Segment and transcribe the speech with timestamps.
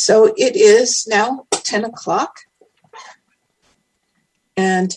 [0.00, 2.38] So it is now 10 o'clock.
[4.56, 4.96] And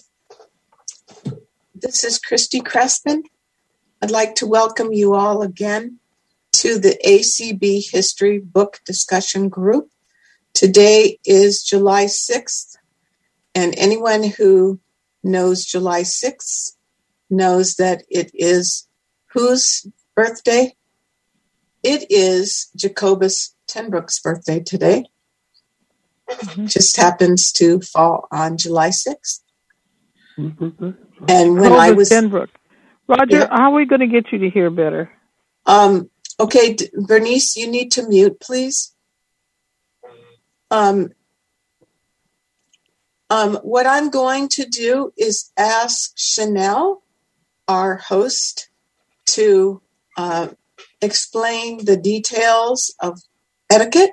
[1.75, 3.23] this is Christy Crespin.
[4.01, 5.99] I'd like to welcome you all again
[6.53, 9.89] to the ACB History Book Discussion Group.
[10.53, 12.77] Today is July 6th,
[13.53, 14.79] and anyone who
[15.21, 16.77] knows July 6th
[17.29, 18.87] knows that it is
[19.33, 19.85] whose
[20.15, 20.77] birthday?
[21.83, 25.05] It is Jacobus tenBroek's birthday today.
[26.29, 26.65] Mm-hmm.
[26.67, 29.41] Just happens to fall on July 6th.
[30.37, 30.91] Mm-hmm.
[31.27, 32.49] And when I was tenBroek.
[33.07, 33.47] Roger, yeah.
[33.51, 35.11] how are we going to get you to hear better?
[35.65, 38.93] Um, okay, Bernice, you need to mute, please.
[40.71, 41.11] Um,
[43.29, 47.03] um, what I'm going to do is ask Chanel,
[47.67, 48.69] our host,
[49.25, 49.81] to
[50.17, 50.49] uh,
[51.01, 53.19] explain the details of
[53.73, 54.11] etiquette,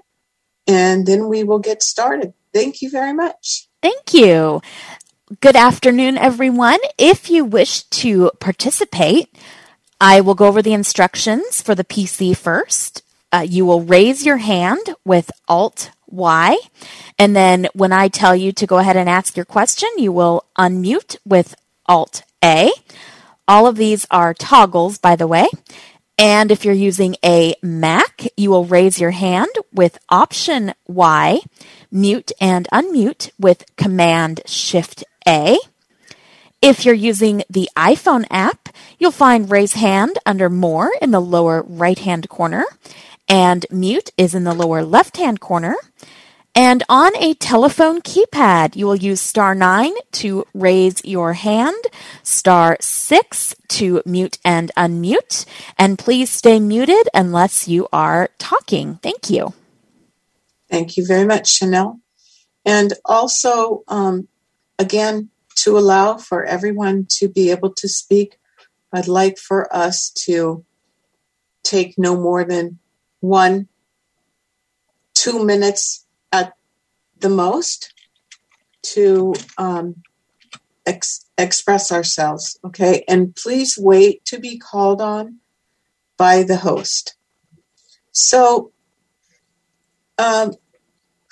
[0.66, 2.32] and then we will get started.
[2.54, 3.68] Thank you very much.
[3.82, 4.62] Thank you.
[5.40, 6.78] Good afternoon, everyone.
[6.98, 9.28] If you wish to participate,
[10.00, 13.02] I will go over the instructions for the PC first.
[13.32, 16.56] Uh, you will raise your hand with Alt Y,
[17.16, 20.46] and then when I tell you to go ahead and ask your question, you will
[20.58, 21.54] unmute with
[21.86, 22.72] Alt A.
[23.46, 25.46] All of these are toggles, by the way.
[26.20, 31.40] And if you're using a Mac, you will raise your hand with Option Y,
[31.90, 35.56] mute and unmute with Command Shift A.
[36.60, 41.62] If you're using the iPhone app, you'll find Raise Hand under More in the lower
[41.66, 42.66] right hand corner,
[43.26, 45.74] and Mute is in the lower left hand corner.
[46.54, 51.82] And on a telephone keypad, you will use star nine to raise your hand,
[52.22, 55.46] star six to mute and unmute,
[55.78, 58.96] and please stay muted unless you are talking.
[58.96, 59.54] Thank you.
[60.68, 62.00] Thank you very much, Chanel.
[62.64, 64.26] And also, um,
[64.78, 68.38] again, to allow for everyone to be able to speak,
[68.92, 70.64] I'd like for us to
[71.62, 72.78] take no more than
[73.20, 73.68] one,
[75.14, 76.06] two minutes
[77.20, 77.92] the most
[78.82, 79.96] to um,
[80.86, 83.04] ex- express ourselves, okay?
[83.08, 85.38] And please wait to be called on
[86.16, 87.16] by the host.
[88.12, 88.72] So,
[90.18, 90.54] um,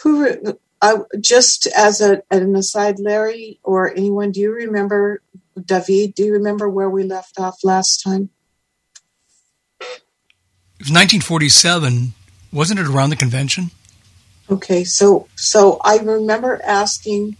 [0.02, 5.22] who I, just as a, an aside, Larry or anyone, do you remember
[5.62, 6.14] David?
[6.14, 8.30] Do you remember where we left off last time?
[9.80, 12.14] It was 1947.
[12.52, 13.72] Wasn't it around the convention?
[14.50, 17.36] Okay, so so I remember asking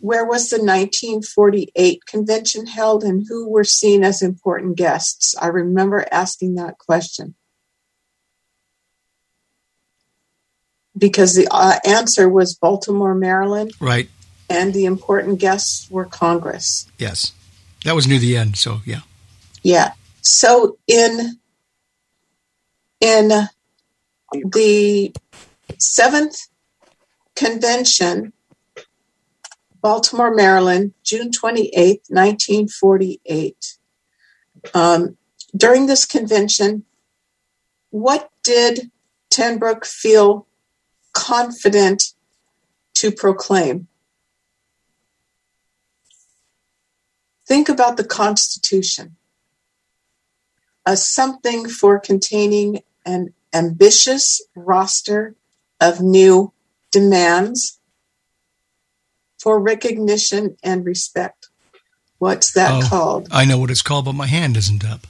[0.00, 5.36] where was the 1948 convention held and who were seen as important guests.
[5.40, 7.34] I remember asking that question.
[10.96, 13.72] Because the uh, answer was Baltimore, Maryland.
[13.78, 14.08] Right.
[14.48, 16.90] And the important guests were Congress.
[16.98, 17.32] Yes.
[17.84, 19.00] That was near the end, so yeah.
[19.62, 19.92] Yeah.
[20.22, 21.38] So in
[23.00, 23.28] in
[24.32, 25.14] the
[25.80, 26.48] seventh
[27.34, 28.32] convention,
[29.80, 33.78] Baltimore, Maryland, June 28, 1948.
[34.74, 35.16] Um,
[35.56, 36.84] during this convention,
[37.90, 38.90] what did
[39.30, 40.46] tenBroek feel
[41.12, 42.12] confident
[42.94, 43.88] to proclaim?
[47.46, 49.16] Think about the Constitution
[50.86, 55.34] as something for containing an ambitious roster
[55.80, 56.52] of new
[56.90, 57.78] demands
[59.38, 61.48] for recognition and respect.
[62.18, 63.28] What's that oh, called?
[63.30, 65.06] I know what it's called, but my hand isn't up.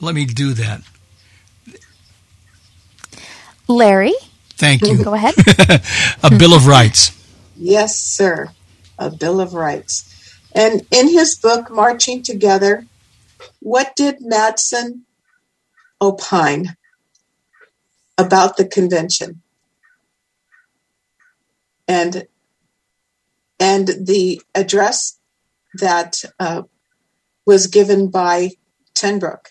[0.00, 0.82] Let me do that.
[3.66, 4.14] Larry?
[4.50, 5.02] Thank you.
[5.02, 5.34] Go ahead.
[6.22, 7.12] a Bill of Rights.
[7.56, 8.50] Yes, sir.
[8.98, 10.04] A Bill of Rights.
[10.54, 12.86] And in his book, Marching Together,
[13.60, 15.04] what did Matson
[16.00, 16.76] opine?
[18.18, 19.42] About the convention
[21.88, 22.26] and
[23.60, 25.18] and the address
[25.74, 26.62] that uh,
[27.46, 28.50] was given by
[28.94, 29.46] tenBroek.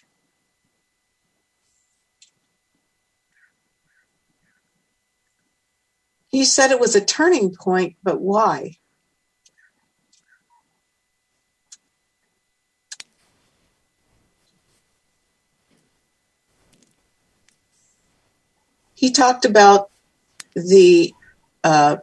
[6.27, 8.77] He said it was a turning point, but why?
[18.97, 19.91] He talked about
[20.55, 21.13] the
[21.63, 21.97] uh,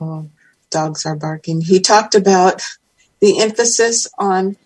[0.00, 0.28] oh,
[0.70, 1.60] dogs are barking.
[1.60, 2.62] He talked about
[3.20, 4.56] the emphasis on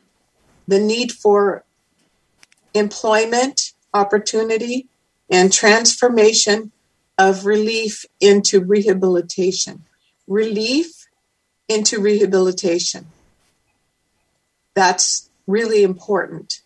[0.66, 1.64] the need for
[2.72, 4.88] employment opportunity,
[5.31, 6.72] and transformation
[7.19, 9.84] of relief into rehabilitation.
[10.26, 11.06] Relief
[11.69, 13.06] into rehabilitation.
[14.75, 16.61] That's really important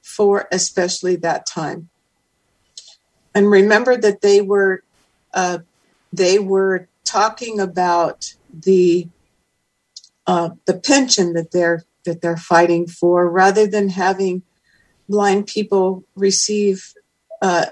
[0.00, 1.90] for especially that time.
[3.34, 4.82] And remember that they were
[5.34, 5.58] uh,
[6.12, 9.08] they were talking about the
[10.26, 14.42] uh, the pension that they're that they're fighting for, rather than having
[15.08, 16.94] blind people receive
[17.40, 17.66] uh,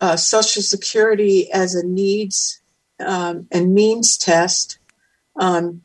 [0.00, 2.60] uh, Social Security as a needs
[3.00, 4.78] um, and means test.
[5.36, 5.82] Um,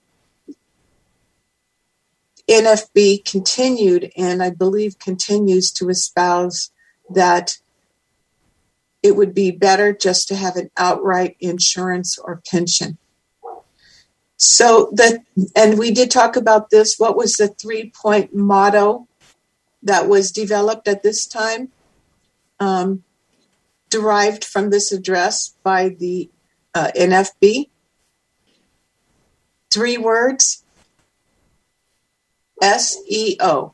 [2.50, 6.72] NFB continued and I believe continues to espouse
[7.10, 7.58] that
[9.04, 12.98] it would be better just to have an outright insurance or pension.
[14.38, 15.24] So that,
[15.56, 16.96] and we did talk about this.
[16.98, 19.08] What was the three point motto
[19.84, 21.70] that was developed at this time?
[22.60, 23.04] Um,
[23.90, 26.30] derived from this address by the
[26.74, 27.70] uh, NFB.
[29.72, 30.64] Three words
[32.62, 33.74] SEO.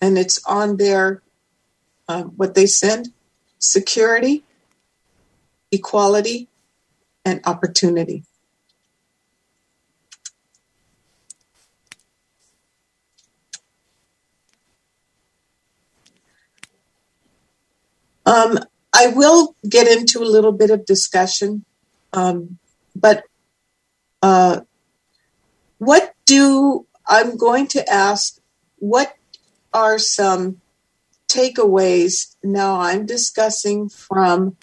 [0.00, 1.22] And it's on their,
[2.08, 3.12] uh, what they send
[3.58, 4.44] security,
[5.70, 6.48] equality,
[7.24, 8.24] and opportunity.
[18.26, 18.58] Um,
[18.92, 21.64] I will get into a little bit of discussion,
[22.12, 22.58] um,
[22.94, 23.24] but
[24.22, 24.60] uh,
[25.78, 28.38] what do I'm going to ask?
[28.76, 29.14] What
[29.72, 30.60] are some
[31.28, 32.36] takeaways?
[32.42, 34.56] Now I'm discussing from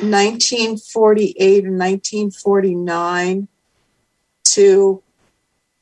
[0.00, 3.48] 1948 and 1949
[4.44, 5.02] to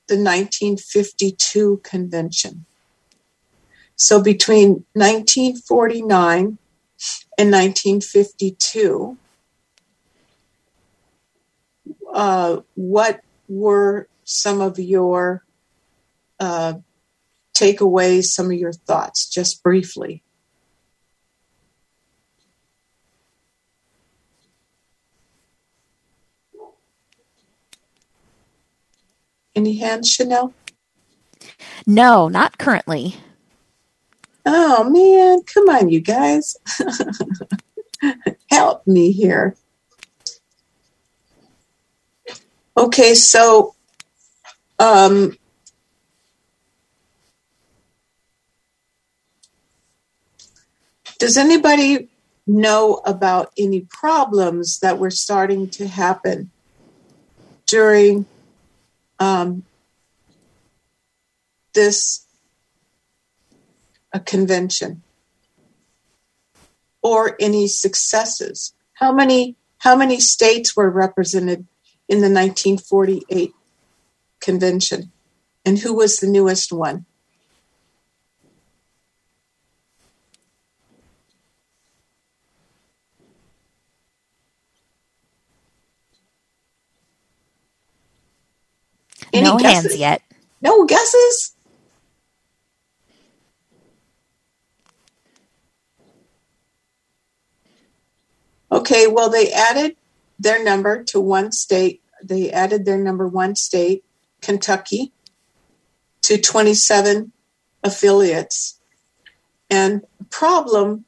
[0.09, 2.67] the 1952 convention.
[3.97, 6.59] So between 1949
[7.39, 9.17] and 1952,
[12.13, 15.45] uh, what were some of your
[16.39, 16.75] uh,
[17.55, 20.23] takeaways, some of your thoughts, just briefly?
[29.55, 30.55] Any hands, Chanel?
[31.87, 33.17] No, not currently.
[34.47, 36.57] Oh man, come on, you guys.
[38.51, 39.57] Help me here.
[42.81, 43.75] Okay, so
[44.79, 45.37] um,
[51.19, 52.09] does anybody
[52.47, 56.51] know about any problems that were starting to happen
[57.67, 58.25] during
[59.19, 59.63] um,
[61.75, 62.27] this
[64.11, 65.03] a convention?
[67.03, 68.73] Or any successes?
[68.95, 71.67] How many how many states were represented
[72.11, 73.55] in the 1948
[74.41, 75.13] convention.
[75.65, 77.07] And who was the newest one?
[89.33, 89.93] Any no guesses?
[89.93, 90.23] hands yet.
[90.61, 91.55] No guesses?
[98.73, 99.97] Okay, well, they added
[100.41, 102.03] their number to one state.
[102.25, 104.05] They added their number one state,
[104.41, 105.13] Kentucky,
[106.23, 107.33] to 27
[107.85, 108.81] affiliates.
[109.69, 111.05] And the problem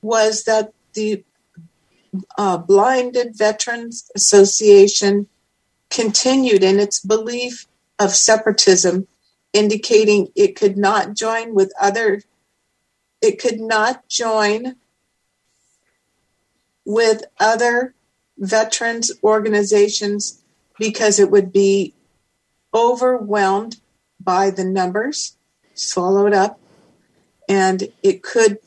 [0.00, 1.24] was that the
[2.38, 5.26] uh, Blinded Veterans Association
[5.90, 7.66] continued in its belief
[7.98, 9.08] of separatism,
[9.52, 12.22] indicating it could not join with other,
[13.20, 14.76] it could not join
[16.84, 17.94] with other
[18.38, 20.42] veterans organizations
[20.78, 21.94] because it would be
[22.74, 23.80] overwhelmed
[24.20, 25.36] by the numbers,
[25.74, 26.58] swallowed up,
[27.48, 28.58] and it could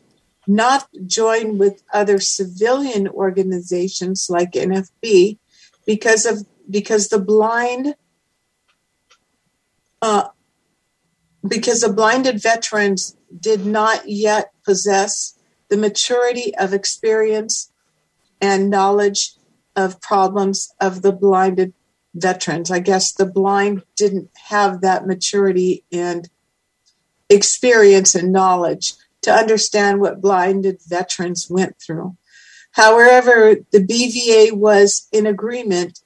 [0.47, 5.37] not join with other civilian organizations like NFB
[5.85, 7.95] because of because the blind
[10.01, 10.29] uh,
[11.45, 15.37] because the blinded veterans did not yet possess
[15.69, 17.71] the maturity of experience
[18.39, 19.36] and knowledge
[19.77, 21.73] of problems of the blinded
[22.13, 22.69] veterans.
[22.71, 26.27] I guess the blind didn't have that maturity and
[27.29, 32.17] experience and knowledge to understand what blinded veterans went through.
[32.71, 36.01] However, the BVA was in agreement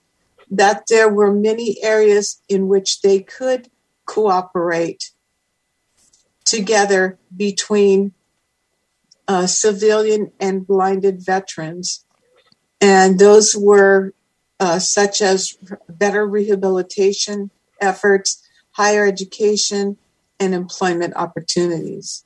[0.50, 3.70] that there were many areas in which they could
[4.06, 5.12] cooperate
[6.44, 8.14] together between
[9.28, 12.06] uh, civilian and blinded veterans.
[12.82, 14.14] And those were
[14.60, 15.58] uh, such as
[15.88, 19.98] better rehabilitation efforts, higher education,
[20.40, 22.26] and employment opportunities.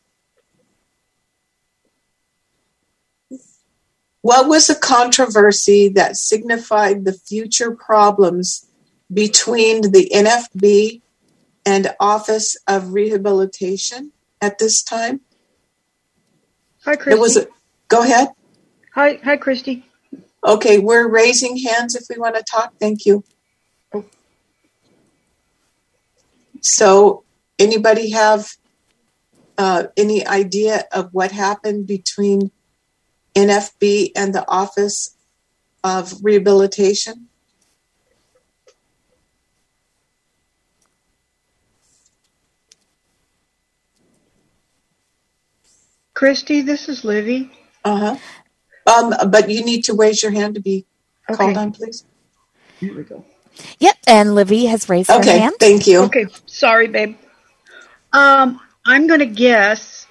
[4.21, 8.65] What was a controversy that signified the future problems
[9.13, 11.01] between the NFB
[11.65, 15.21] and Office of Rehabilitation at this time?
[16.85, 17.11] Hi, Christy.
[17.11, 17.47] It was a,
[17.87, 18.29] go ahead.
[18.93, 19.85] Hi, hi, Christy.
[20.45, 22.73] Okay, we're raising hands if we want to talk.
[22.79, 23.23] Thank you.
[26.61, 27.23] So,
[27.57, 28.47] anybody have
[29.57, 32.51] uh, any idea of what happened between
[33.35, 35.15] NFB and the Office
[35.83, 37.27] of Rehabilitation?
[46.13, 47.51] Christy, this is Livy.
[47.83, 48.17] Uh huh.
[48.85, 50.85] Um, but you need to raise your hand to be
[51.29, 51.37] okay.
[51.37, 52.05] called on, please.
[52.79, 53.25] Here we go.
[53.79, 55.55] Yep, and Livy has raised okay, her hand.
[55.59, 56.01] Thank you.
[56.03, 57.17] Okay, sorry, babe.
[58.13, 60.07] Um, I'm going to guess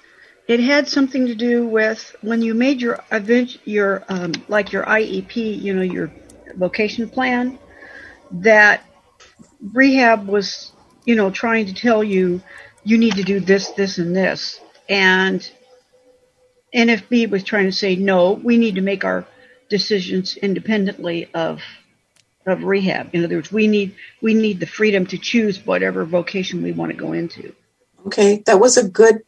[0.47, 4.83] it had something to do with when you made your event, your um, like your
[4.83, 6.11] IEP, you know, your
[6.55, 7.57] vocation plan.
[8.31, 8.83] That
[9.73, 10.71] rehab was,
[11.05, 12.41] you know, trying to tell you
[12.83, 15.49] you need to do this, this, and this, and
[16.75, 19.25] NFB was trying to say, no, we need to make our
[19.69, 21.61] decisions independently of
[22.45, 23.09] of rehab.
[23.13, 26.91] In other words, we need we need the freedom to choose whatever vocation we want
[26.91, 27.53] to go into.
[28.05, 29.23] Okay, that was a good,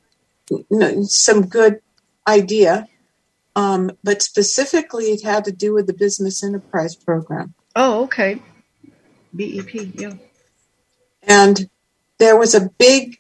[1.06, 1.82] some good
[2.28, 2.88] idea,
[3.56, 7.56] um, but specifically, it had to do with the business enterprise program.
[7.76, 8.40] Oh, okay,
[9.34, 10.14] BEP, yeah.
[11.24, 11.70] And
[12.20, 13.20] there was a big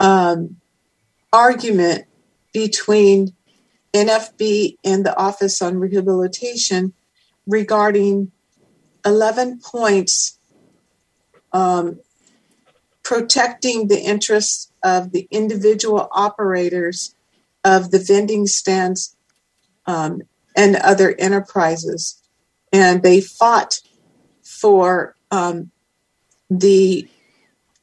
[0.00, 0.56] um,
[1.32, 2.04] argument
[2.52, 3.34] between
[3.94, 6.92] NFB and the Office on Rehabilitation
[7.46, 8.32] regarding
[9.04, 10.38] 11 points
[11.52, 12.00] um,
[13.04, 17.14] protecting the interests of the individual operators
[17.62, 19.16] of the vending stands
[19.86, 20.22] um,
[20.56, 22.20] and other enterprises.
[22.72, 23.80] And they fought
[24.42, 25.70] for um,
[26.50, 27.08] the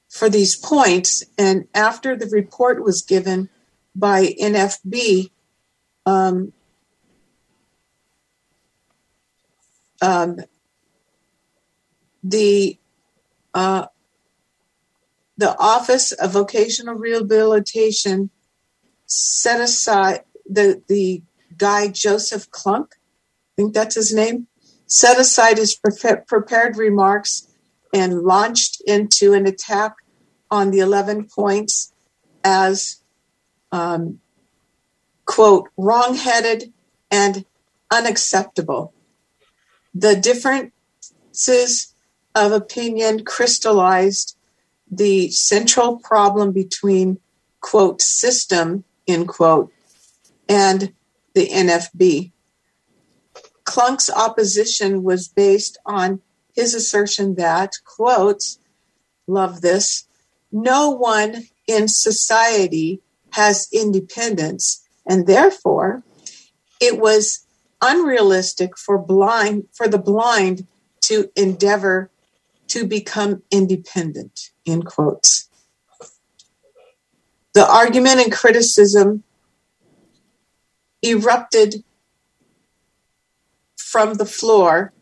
[0.10, 1.24] for these points.
[1.38, 3.50] And after the report was given
[3.96, 5.32] by NFB,
[6.06, 6.54] um,
[10.02, 10.38] um,
[12.24, 12.78] the
[13.54, 13.88] uh,
[15.38, 18.30] the Office of Vocational Rehabilitation
[19.06, 21.24] set aside the the
[21.58, 24.48] guy Joseph Clunk, I think that's his name,
[24.86, 27.48] set aside his pre- prepared remarks
[27.94, 29.96] and launched into an attack
[30.50, 31.94] on the 11 points
[32.44, 33.02] as
[33.72, 34.20] um,
[35.32, 36.74] quote, wrongheaded
[37.10, 37.46] and
[37.90, 38.94] unacceptable.
[39.96, 41.96] The differences
[42.36, 44.36] of opinion crystallized
[44.92, 47.22] the central problem between,
[47.62, 49.72] quote, system, end quote,
[50.50, 50.92] and
[51.34, 52.34] the NFB.
[53.64, 56.20] Clunk's opposition was based on
[56.54, 58.58] his assertion that, quote,
[59.28, 60.10] love this,
[60.52, 63.00] no one in society
[63.32, 66.04] has independence and therefore
[66.80, 67.46] it was
[67.82, 70.66] unrealistic for blind for the blind
[71.02, 72.10] to endeavor
[72.68, 75.50] to become independent in quotes.
[77.54, 79.24] The argument and criticism
[81.04, 81.84] erupted
[83.76, 84.94] from the floor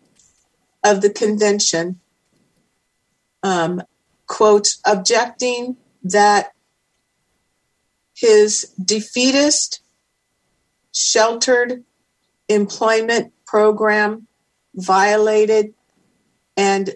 [0.83, 1.99] of the convention
[3.43, 3.83] um,
[4.25, 6.53] quote objecting that
[8.15, 9.81] his defeatist
[10.99, 11.85] sheltered
[12.49, 14.27] employment program
[14.75, 15.73] violated
[16.57, 16.93] and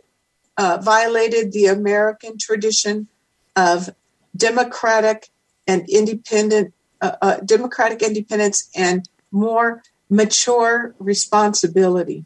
[0.57, 3.07] uh, violated the American tradition
[3.55, 3.89] of
[4.35, 5.29] democratic
[5.67, 12.25] and independent uh, uh, democratic independence and more mature responsibility.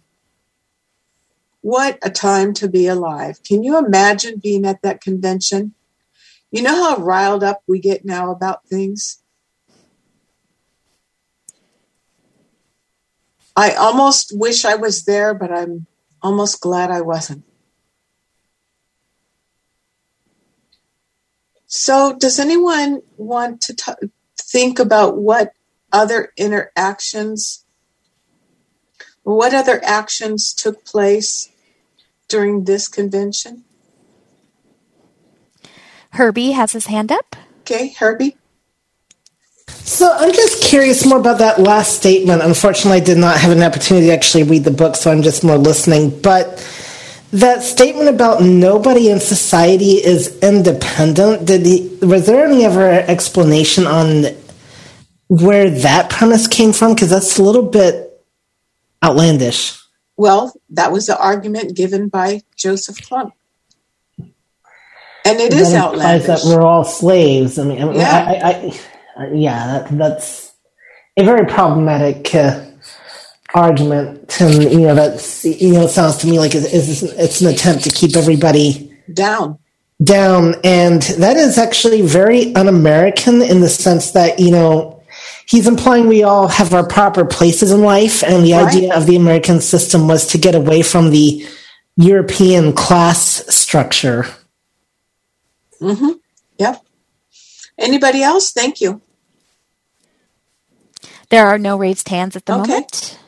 [1.62, 3.44] What a time to be alive.
[3.44, 5.74] Can you imagine being at that convention?
[6.52, 9.22] You know how riled up we get now about things?
[13.58, 15.88] I almost wish I was there, but I'm
[16.22, 17.44] almost glad I wasn't.
[21.66, 25.54] So, does anyone want to t- think about what
[25.92, 27.66] other interactions,
[29.24, 31.50] what other actions took place
[32.28, 33.64] during this convention?
[36.12, 37.36] Herbie has his hand up.
[37.62, 38.38] Okay, Herbie.
[39.68, 42.42] So I'm just curious more about that last statement.
[42.42, 45.44] Unfortunately, I did not have an opportunity to actually read the book, so I'm just
[45.44, 46.20] more listening.
[46.22, 46.58] But
[47.32, 53.86] that statement about nobody in society is independent, did he, was there any ever explanation
[53.86, 54.26] on
[55.28, 56.94] where that premise came from?
[56.94, 58.24] Because that's a little bit
[59.04, 59.82] outlandish.
[60.16, 63.32] Well, that was the argument given by Joseph Klump.
[64.20, 66.28] And it is that outlandish.
[66.28, 67.60] that we're all slaves.
[67.60, 68.26] I mean, I mean, Yeah.
[68.28, 68.80] I, I, I,
[69.34, 70.54] yeah, that, that's
[71.18, 72.64] a very problematic uh,
[73.54, 77.42] argument, and you know, that's you know, it sounds to me like it's, it's, it's
[77.42, 79.58] an attempt to keep everybody Down.
[80.04, 84.94] down, and that is actually very un-American in the sense that you know.
[85.50, 88.68] He's implying we all have our proper places in life, and the Right.
[88.68, 91.48] idea of the American system was to get away from the
[91.96, 94.26] European class structure.
[95.82, 96.10] Mm-hmm.
[96.60, 96.84] Yep.
[97.80, 98.52] Anybody else?
[98.52, 99.02] Thank you.
[101.30, 102.74] There are no raised hands at the Okay.
[102.74, 103.20] moment.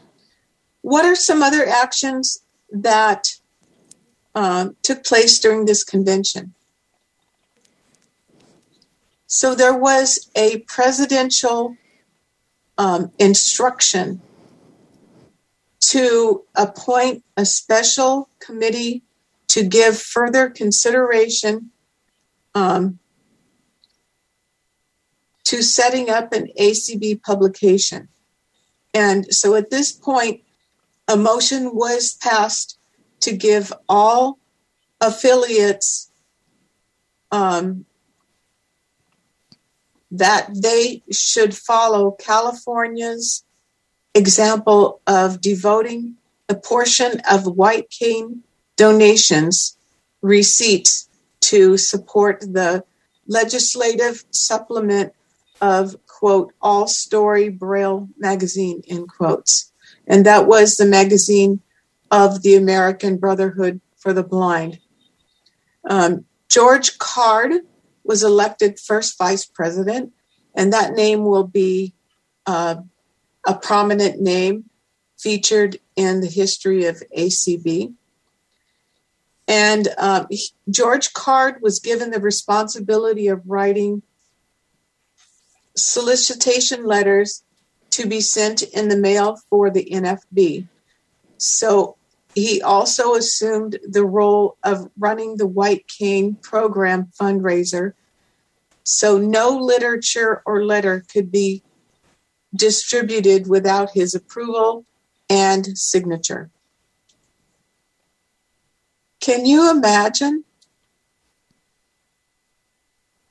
[0.82, 2.42] What are some other actions
[2.72, 3.36] that
[4.34, 6.54] um, took place during this convention?
[9.28, 11.76] So there was a presidential
[12.78, 14.22] um, instruction
[15.82, 19.04] to appoint a special committee
[19.50, 21.72] to give further consideration
[22.56, 23.00] um,
[25.50, 28.08] to setting up an ACB publication.
[28.94, 30.42] And so at this point,
[31.08, 32.78] a motion was passed
[33.22, 34.38] to give all
[35.02, 36.12] affiliates
[37.32, 37.86] um,
[40.12, 43.44] that they should follow California's
[44.14, 46.14] example of devoting
[46.48, 48.44] a portion of white cane
[48.76, 49.76] donations
[50.22, 51.10] receipts
[51.42, 52.84] to support the
[53.26, 55.12] legislative supplement
[55.62, 59.72] of quote all story braille magazine in quotes.
[60.08, 61.62] And that was the magazine
[62.12, 64.80] of the american brotherhood for the blind.
[65.90, 67.52] Um, george card
[68.04, 70.14] was elected first vice president
[70.56, 71.94] and that name will be
[72.46, 72.76] uh,
[73.46, 74.66] a prominent name
[75.18, 77.94] featured in the history of acb
[79.48, 80.28] and um,
[80.70, 84.02] george card was given the responsibility of writing
[85.80, 87.44] solicitation letters
[87.92, 90.68] to be sent in the mail for the NFB.
[91.38, 91.98] So
[92.36, 97.94] he also assumed the role of running the White Cane program fundraiser.
[98.84, 101.64] So no literature or letter could be
[102.56, 104.86] distributed without his approval
[105.30, 106.50] and signature.
[109.20, 110.46] Can you imagine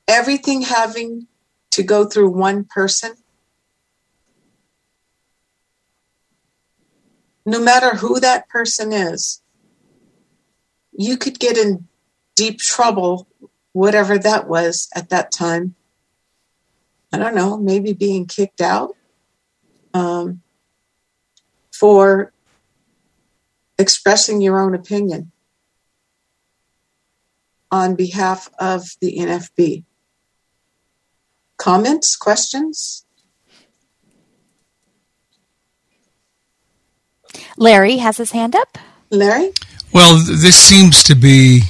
[0.07, 1.27] everything having
[1.79, 3.15] to go through one person?
[7.47, 9.41] No matter who that person is,
[10.93, 11.87] you could get in
[12.35, 13.29] deep trouble,
[13.73, 15.77] whatever that was at that time.
[17.13, 18.97] I don't know, maybe being kicked out
[19.95, 20.43] um,
[21.73, 22.33] for
[23.79, 25.31] expressing your own opinion
[27.71, 29.85] on behalf of the NFB.
[31.59, 33.05] Comments, questions?
[37.57, 38.79] Larry has his hand up.
[39.11, 39.53] Larry?
[39.93, 41.63] Well, this seems to be,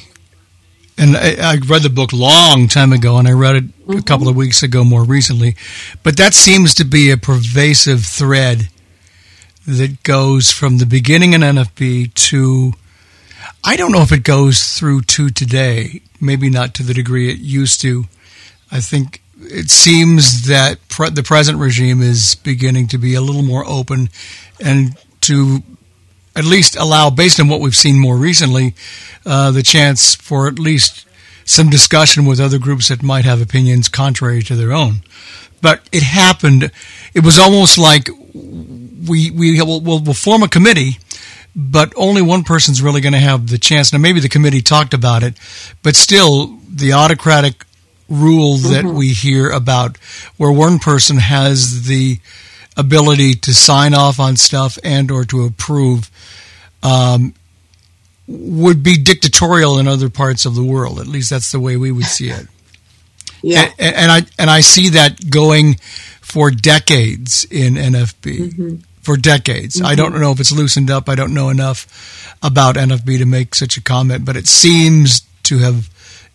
[0.97, 4.01] and I, I read the book long time ago, and I read it a mm-hmm.
[4.01, 5.57] couple of weeks ago more recently,
[6.03, 8.69] but that seems to be a pervasive thread
[9.67, 12.73] that goes from the beginning in NFB to,
[13.65, 17.39] I don't know if it goes through to today, maybe not to the degree it
[17.39, 18.05] used to.
[18.71, 23.43] I think it seems that pre- the present regime is beginning to be a little
[23.43, 24.09] more open
[24.61, 25.63] and to
[26.35, 28.75] at least allow, based on what we've seen more recently,
[29.27, 31.07] uh, the chance for at least
[31.45, 35.03] some discussion with other groups that might have opinions contrary to their own.
[35.61, 36.71] But it happened.
[37.15, 40.99] It was almost like we we will we'll, we'll form a committee,
[41.57, 43.93] but only one person's really going to have the chance.
[43.93, 45.35] Now, maybe the committee talked about it,
[45.83, 47.65] but still, the autocratic
[48.09, 48.97] rule that mm-hmm.
[48.97, 49.97] we hear about,
[50.37, 52.19] where one person has the
[52.77, 56.11] ability to sign off on stuff and or to approve
[56.83, 57.35] um,
[58.27, 61.01] would be dictatorial in other parts of the world.
[61.01, 62.47] At least that's the way we would see it.
[63.41, 63.71] Yeah.
[63.79, 65.77] And, and I and I see that going
[66.21, 68.37] for decades in NFB.
[68.37, 68.75] Mm-hmm.
[69.03, 69.97] For decades, I mm-hmm.
[69.97, 71.09] don't know if it's loosened up.
[71.09, 75.59] I don't know enough about NFB to make such a comment, but it seems to
[75.59, 75.89] have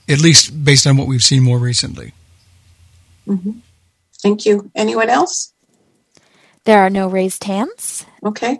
[0.09, 2.13] at least based on what we've seen more recently.
[3.27, 3.59] Mm-hmm.
[4.21, 4.71] Thank you.
[4.75, 5.53] Anyone else?
[6.65, 8.05] There are no raised hands.
[8.25, 8.59] Okay.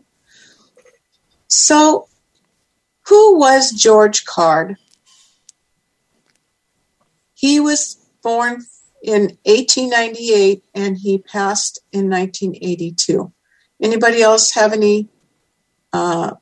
[1.47, 2.07] So,
[3.07, 4.75] who was George Card?
[7.33, 8.65] He was born
[9.03, 13.31] in 1898 and he passed in 1982.
[13.81, 15.09] Anybody else have any
[15.91, 16.35] uh,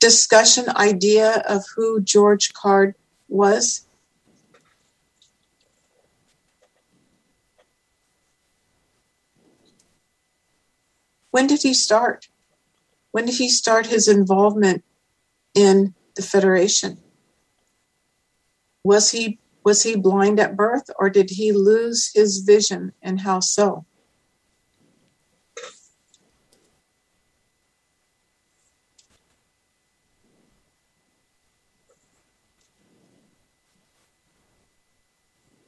[0.00, 2.94] discussion idea of who George Card
[3.28, 3.86] was?
[11.30, 12.28] When did he start?
[13.10, 14.84] When did he start his involvement
[15.54, 16.98] in the Federation?
[18.84, 23.40] Was he was he blind at birth or did he lose his vision and how
[23.40, 23.84] so?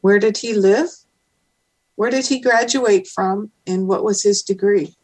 [0.09, 0.89] Where did he live?
[1.97, 4.97] Where did he graduate from and what was his degree?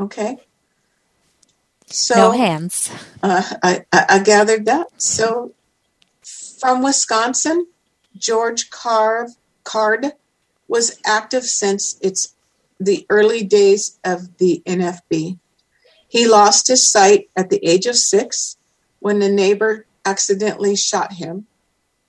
[0.00, 0.38] Okay.
[1.84, 2.90] So no hands.
[3.22, 4.86] Uh, I, I gathered that.
[4.96, 5.52] So
[6.22, 7.66] from Wisconsin,
[8.16, 9.32] George Carve,
[9.64, 10.12] Card
[10.66, 12.34] was active since its
[12.80, 15.38] the early days of the NFB.
[16.08, 18.56] He lost his sight at the age of six
[18.98, 21.46] when a neighbor accidentally shot him,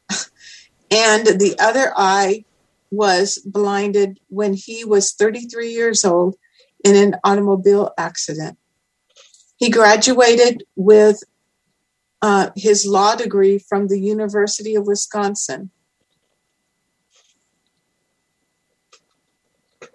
[0.92, 2.46] and the other eye
[2.92, 6.36] was blinded when he was 33 years old
[6.84, 8.58] in an automobile accident.
[9.58, 11.22] He graduated with
[12.22, 15.72] uh, his law degree from the University of Wisconsin.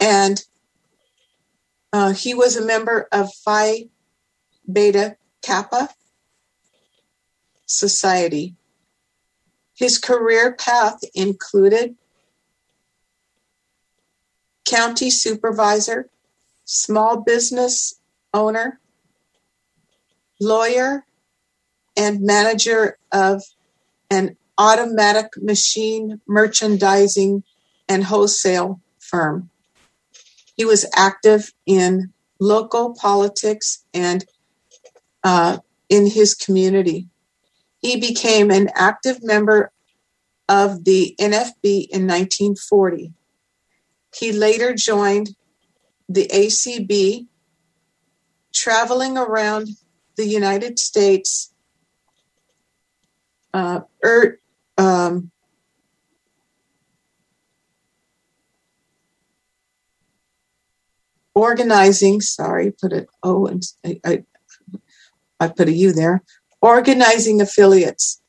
[0.01, 0.43] And
[1.93, 3.89] uh, he was a member of Phi
[4.71, 5.91] Beta Kappa
[7.67, 8.55] Society.
[9.77, 11.97] His career path included
[14.65, 16.09] county supervisor,
[16.65, 18.01] small business
[18.33, 18.81] owner,
[20.41, 21.05] lawyer,
[21.97, 23.43] and manager of
[24.11, 27.43] an automatic machine merchandising
[27.89, 29.51] and wholesale firm.
[30.57, 34.25] He was active in local politics and
[35.25, 35.59] uh,
[35.89, 37.09] in his community.
[37.79, 39.73] He became an active member
[40.49, 43.13] of the NFB in 1940.
[44.15, 45.31] He later joined
[46.09, 47.27] the ACB,
[48.53, 49.69] traveling around
[50.17, 51.53] the United States,
[53.53, 54.39] uh, er,
[54.79, 55.31] um,
[61.35, 64.25] organizing, sorry, put it O and I, I,
[65.41, 66.23] I put a U there,
[66.61, 68.21] organizing affiliates.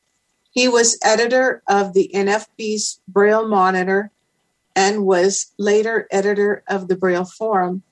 [0.52, 4.12] He was editor of the NFB's Braille Monitor
[4.76, 7.84] and was later editor of the Braille Forum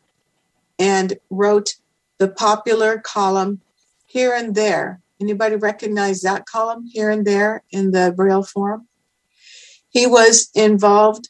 [0.79, 1.75] and wrote
[2.17, 3.61] the popular column
[4.05, 5.01] Here and There.
[5.21, 8.87] Anybody recognize that column, Here and There, in the Braille Forum?
[9.89, 11.29] He was involved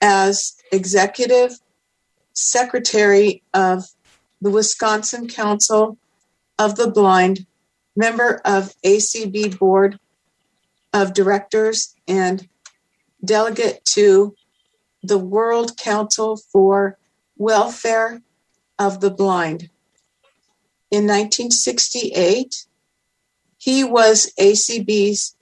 [0.00, 1.58] as executive
[2.32, 3.84] secretary of
[4.40, 5.98] the Wisconsin Council
[6.58, 7.46] of the Blind,
[7.96, 9.98] member of ACB Board
[10.92, 12.48] of Directors, and
[13.24, 14.34] delegate to
[15.02, 16.98] the World Council for
[17.36, 18.22] Welfare
[18.78, 19.70] of the Blind.
[20.90, 22.66] In 1968,
[23.56, 25.36] he was ACB's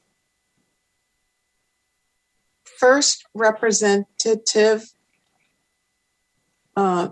[2.65, 4.93] first representative
[6.77, 7.09] uh,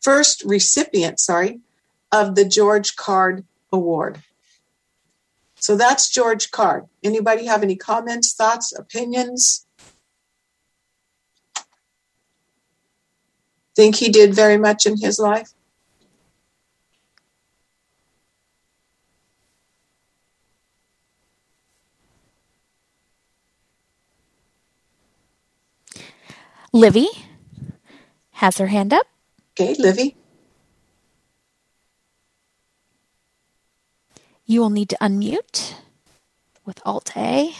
[0.00, 1.60] first recipient, sorry,
[2.12, 4.22] of the George Card Award.
[5.56, 6.86] So that's George Card.
[7.04, 9.66] Anybody have any comments, thoughts, opinions?
[13.76, 15.52] Think he did very much in his life?
[26.72, 27.08] Livy
[28.32, 29.09] has her hand up.
[29.60, 30.16] Okay, Livy.
[34.46, 35.74] You will need to unmute
[36.64, 37.52] with Alt A.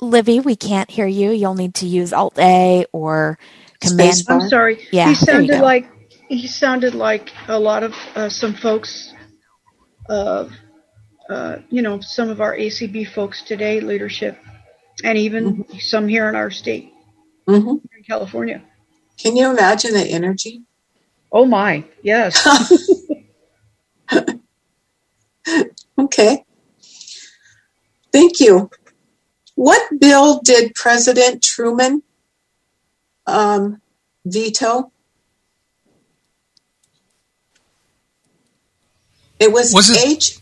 [0.00, 1.32] Livy, we can't hear you.
[1.32, 3.40] You'll need to use Alt A or
[3.80, 4.86] Command I'm sorry.
[4.92, 5.88] Yeah, he sounded like
[6.28, 9.12] he sounded like a lot of uh, some folks,
[10.08, 10.48] uh,
[11.28, 14.38] uh, you know, some of our ACB folks today, leadership,
[15.04, 15.78] and even mm-hmm.
[15.78, 16.92] some here in our state,
[17.46, 17.70] mm-hmm.
[17.96, 18.62] in California.
[19.18, 20.62] Can you imagine the energy?
[21.30, 22.46] Oh my, yes.
[25.98, 26.44] okay.
[28.12, 28.70] Thank you.
[29.54, 32.02] What bill did President Truman
[33.26, 33.80] um,
[34.24, 34.90] veto?
[39.38, 40.06] It was, was it?
[40.06, 40.38] H.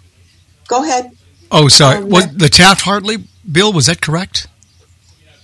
[0.71, 1.11] Go ahead.
[1.51, 1.97] Oh, sorry.
[1.97, 3.17] Um, was the Taft Hartley
[3.51, 3.73] bill?
[3.73, 4.47] Was that correct?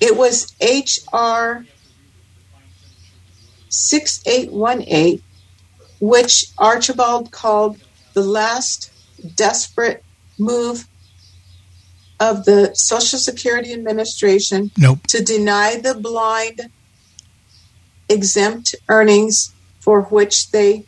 [0.00, 1.66] It was H.R.
[3.68, 5.20] 6818,
[5.98, 7.78] which Archibald called
[8.14, 8.92] the last
[9.34, 10.04] desperate
[10.38, 10.86] move
[12.20, 15.02] of the Social Security Administration nope.
[15.08, 16.70] to deny the blind
[18.08, 20.84] exempt earnings for which they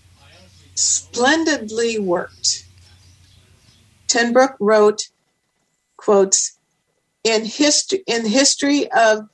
[0.77, 2.68] splendidly worked.
[4.09, 5.09] tenBroek wrote,
[5.97, 6.59] quotes,
[7.25, 9.29] in history in history of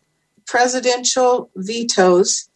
[0.46, 2.48] presidential vetoes,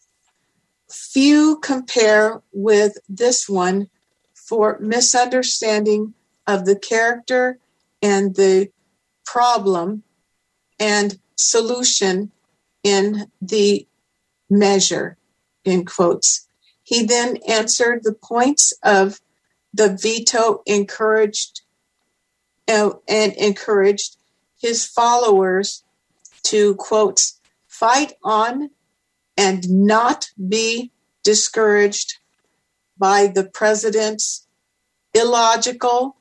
[0.89, 3.89] few compare with this one
[4.33, 6.13] for misunderstanding
[6.47, 7.59] of the character
[8.01, 8.69] and the
[9.25, 10.03] problem
[10.79, 12.31] and solution
[12.83, 13.87] in the
[14.49, 15.17] measure,
[15.63, 16.47] in quotes.
[16.83, 19.21] He then answered the points of
[19.73, 21.61] the veto encouraged
[22.69, 24.17] uh, and encouraged
[24.61, 25.83] his followers
[26.43, 27.21] to quote,
[27.67, 28.69] fight on
[29.37, 30.91] and not be
[31.23, 32.17] discouraged
[32.97, 34.45] by the president's
[35.13, 36.17] illogical,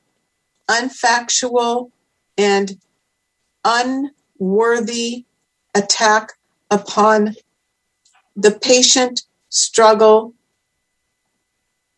[0.68, 1.90] unfactual,
[2.36, 2.78] and
[3.64, 5.24] unworthy
[5.74, 6.32] attack
[6.70, 7.34] upon
[8.36, 10.34] the patient struggle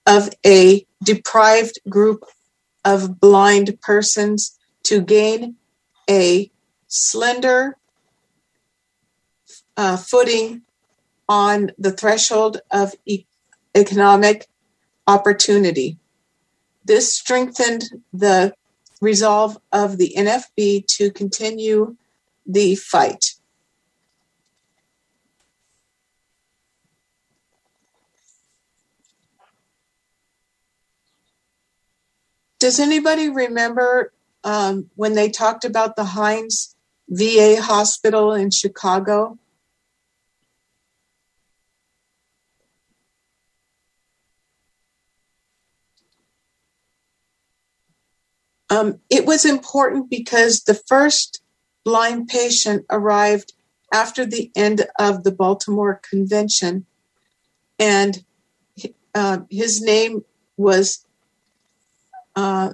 [0.06, 2.24] of a deprived group
[2.84, 5.56] of blind persons to gain
[6.08, 6.50] a
[6.86, 7.76] slender
[9.76, 10.62] uh, footing
[11.28, 13.24] on the threshold of e-
[13.74, 14.46] economic
[15.06, 15.98] opportunity.
[16.84, 18.54] This strengthened the
[19.00, 21.96] resolve of the NFB to continue
[22.46, 23.34] the fight.
[32.60, 34.12] Does anybody remember
[34.44, 36.76] um, when they talked about the Hines
[37.08, 39.38] VA hospital in Chicago?
[48.68, 51.42] Um, it was important because the first
[51.82, 53.54] blind patient arrived
[53.92, 56.84] after the end of the Baltimore Convention,
[57.78, 58.22] and
[59.14, 60.26] uh, his name
[60.58, 61.06] was
[62.40, 62.72] uh,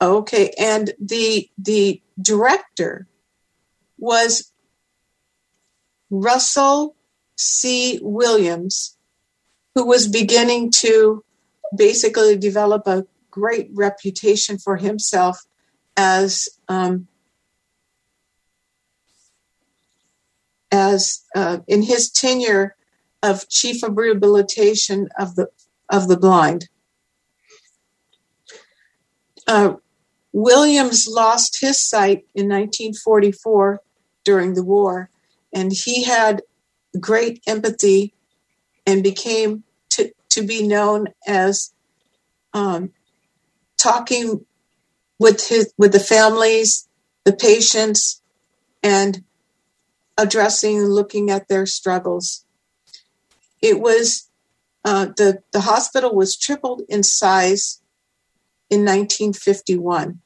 [0.00, 3.06] okay, and the the director
[3.98, 4.50] was
[6.08, 6.96] Russell
[7.36, 7.98] C.
[8.02, 8.96] Williams,
[9.74, 11.22] who was beginning to
[11.76, 15.42] basically develop a great reputation for himself
[15.98, 17.08] as um,
[20.72, 22.74] as uh, in his tenure
[23.22, 25.50] of chief of rehabilitation of the
[25.90, 26.68] of the blind.
[29.46, 29.74] Uh,
[30.32, 33.80] Williams lost his sight in 1944
[34.24, 35.10] during the war,
[35.52, 36.42] and he had
[37.00, 38.14] great empathy
[38.86, 39.64] and became
[40.30, 41.72] to be known as
[42.54, 42.92] um,
[43.76, 44.46] talking
[45.18, 46.88] with his with the families,
[47.24, 48.22] the patients,
[48.82, 49.22] and
[50.16, 52.44] addressing and looking at their struggles.
[53.60, 54.29] It was
[54.84, 57.82] uh, the the hospital was tripled in size
[58.70, 60.20] in 1951,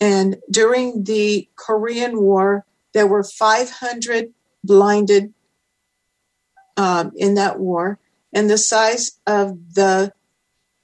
[0.00, 4.32] and during the Korean War, there were 500
[4.64, 5.34] blinded
[6.76, 7.98] um, in that war,
[8.32, 10.12] and the size of the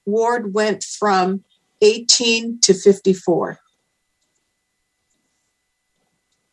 [0.04, 1.44] ward went from
[1.80, 3.58] 18 to 54.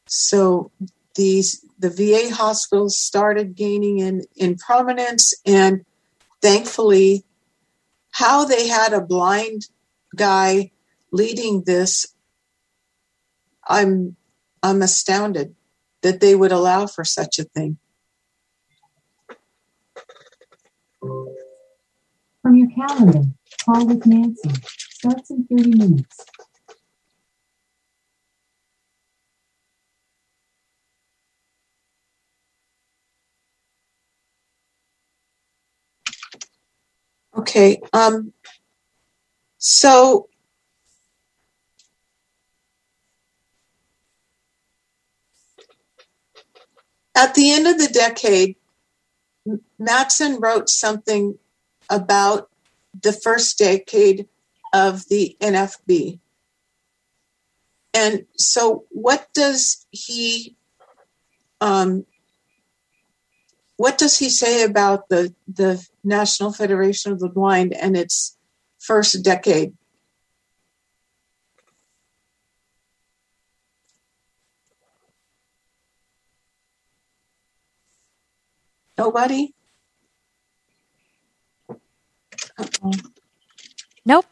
[0.07, 0.71] So
[1.15, 5.85] these the VA hospitals started gaining in, in prominence and
[6.41, 7.25] thankfully
[8.12, 9.67] how they had a blind
[10.15, 10.71] guy
[11.12, 12.08] leading this
[13.67, 14.15] I'm
[14.63, 15.56] I'm astounded
[16.02, 17.78] that they would allow for such a thing.
[22.41, 23.30] From your calendar,
[23.63, 24.49] call with Nancy.
[24.65, 26.25] Starts in 30 minutes.
[37.39, 37.82] Okay.
[37.93, 38.34] Um,
[39.60, 40.28] so
[47.15, 48.58] at the end of the decade,
[49.80, 51.39] Matson wrote something
[51.89, 52.49] about
[53.02, 54.28] the first decade
[54.73, 56.19] of the NFB.
[57.93, 60.58] And so, what does he
[61.62, 62.06] um,
[63.79, 68.37] what does he say about the the National Federation of the Blind and its
[68.77, 69.71] first decade?
[78.97, 79.53] Nobody?
[81.69, 82.91] Uh-oh.
[84.03, 84.25] Nope.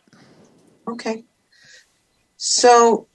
[0.89, 1.23] Okay.
[2.35, 3.07] So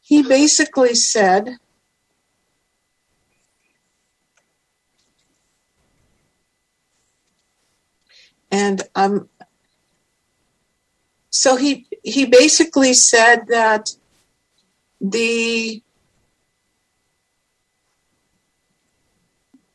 [0.00, 1.58] he basically said
[8.50, 9.28] and um,
[11.30, 13.90] so he he basically said that
[15.00, 15.82] the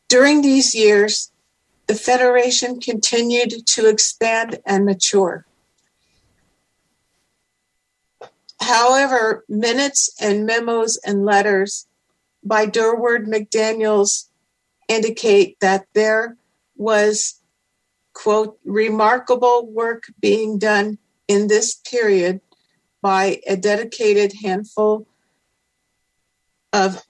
[0.07, 1.31] during these years
[1.88, 5.45] the federation continued to expand and mature.
[8.59, 11.88] However minutes and memos and letters
[12.43, 14.29] by durward mcdaniels
[14.88, 16.38] indicate that there
[16.75, 17.39] was
[18.15, 20.97] quote, remarkable work being done
[21.28, 22.41] in this period
[23.01, 25.06] by a dedicated handful
[26.73, 27.04] of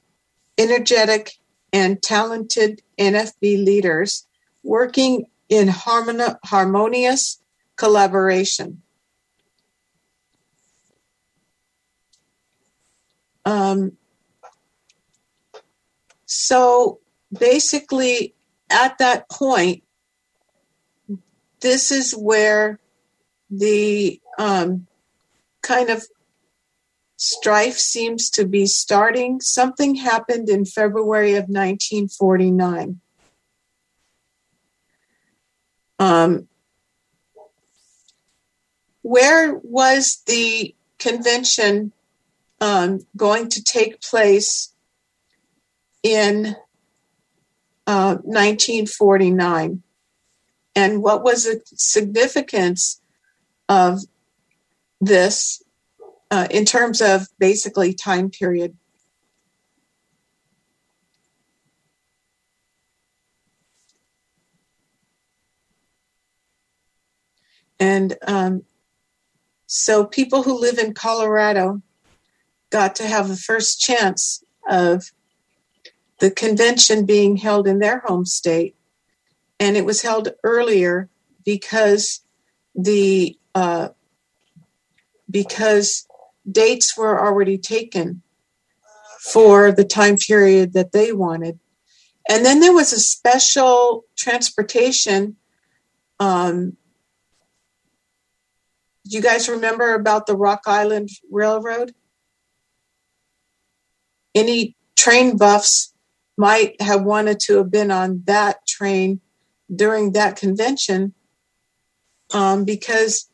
[0.58, 1.34] energetic
[1.72, 4.28] and talented NFB leaders
[4.64, 7.42] working in harmonious
[7.78, 8.82] collaboration.
[13.46, 13.94] Um,
[16.26, 17.00] so
[17.38, 18.34] basically,
[18.70, 19.85] at that point,
[21.66, 22.80] this is where
[23.50, 24.86] the um,
[25.64, 26.06] kind of
[27.18, 29.42] strife seems to be starting.
[29.42, 33.02] Something happened in February of 1949.
[35.98, 36.48] Um,
[39.02, 41.94] where was the convention
[42.62, 44.72] um, going to take place
[46.04, 46.56] in
[47.88, 49.82] uh, 1949?
[50.76, 53.02] And what was the significance
[53.70, 54.02] of
[55.00, 55.64] this
[56.30, 58.76] uh, in terms of basically time period?
[67.80, 68.64] And um,
[69.68, 71.82] so people who live in colorado
[72.70, 75.12] got to have the first chance of
[76.20, 78.76] the convention being held in their home state
[79.60, 81.10] and it was held earlier
[81.44, 82.22] because
[82.74, 83.90] the uh,
[85.30, 86.08] because
[86.50, 88.22] dates were already taken
[89.20, 91.60] for the time period that they wanted.
[92.30, 95.38] And then there was a special transportation.
[96.20, 96.78] Um,
[99.08, 101.94] do you guys remember about the Rock Island Railroad?
[104.34, 105.94] Any train buffs
[106.38, 109.22] might have wanted to have been on that train
[109.74, 111.14] during that convention
[112.34, 113.30] um, because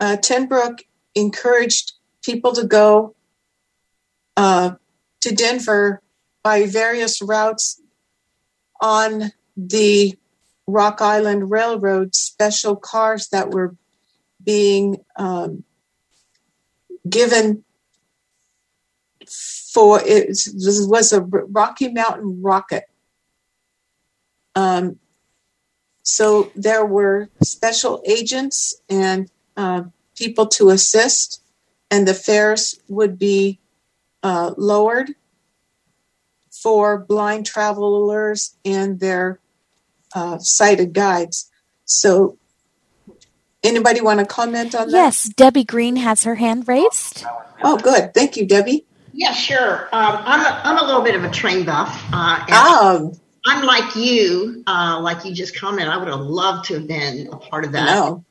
[0.00, 0.80] uh, tenBroek
[1.14, 3.14] encouraged people to go
[4.36, 4.72] uh,
[5.20, 6.02] to Denver
[6.42, 7.80] by various routes
[8.80, 10.16] on the
[10.66, 13.74] Rock Island Railroad, special cars that were
[14.42, 15.64] being um,
[17.08, 17.64] given
[19.72, 22.84] for it was a Rocky Mountain rocket
[24.56, 24.98] um,
[26.02, 29.82] so there were special agents and uh,
[30.16, 31.42] people to assist,
[31.90, 33.60] and the fares would be
[34.22, 35.10] uh, lowered
[36.50, 39.40] for blind travelers and their
[40.14, 41.50] uh, sighted guides.
[41.84, 42.38] So,
[43.62, 44.96] anybody want to comment on that?
[44.96, 47.24] Yes, Debbie Green has her hand raised.
[47.62, 48.14] Oh, good.
[48.14, 48.86] Thank you, Debbie.
[49.12, 49.88] Yeah, sure.
[49.92, 52.02] Um, I'm, a, I'm a little bit of a train buff.
[52.12, 53.14] Uh, oh,
[53.46, 55.88] I'm like you, uh, like you just commented.
[55.88, 57.86] I would have loved to have been a part of that.
[57.86, 58.24] No.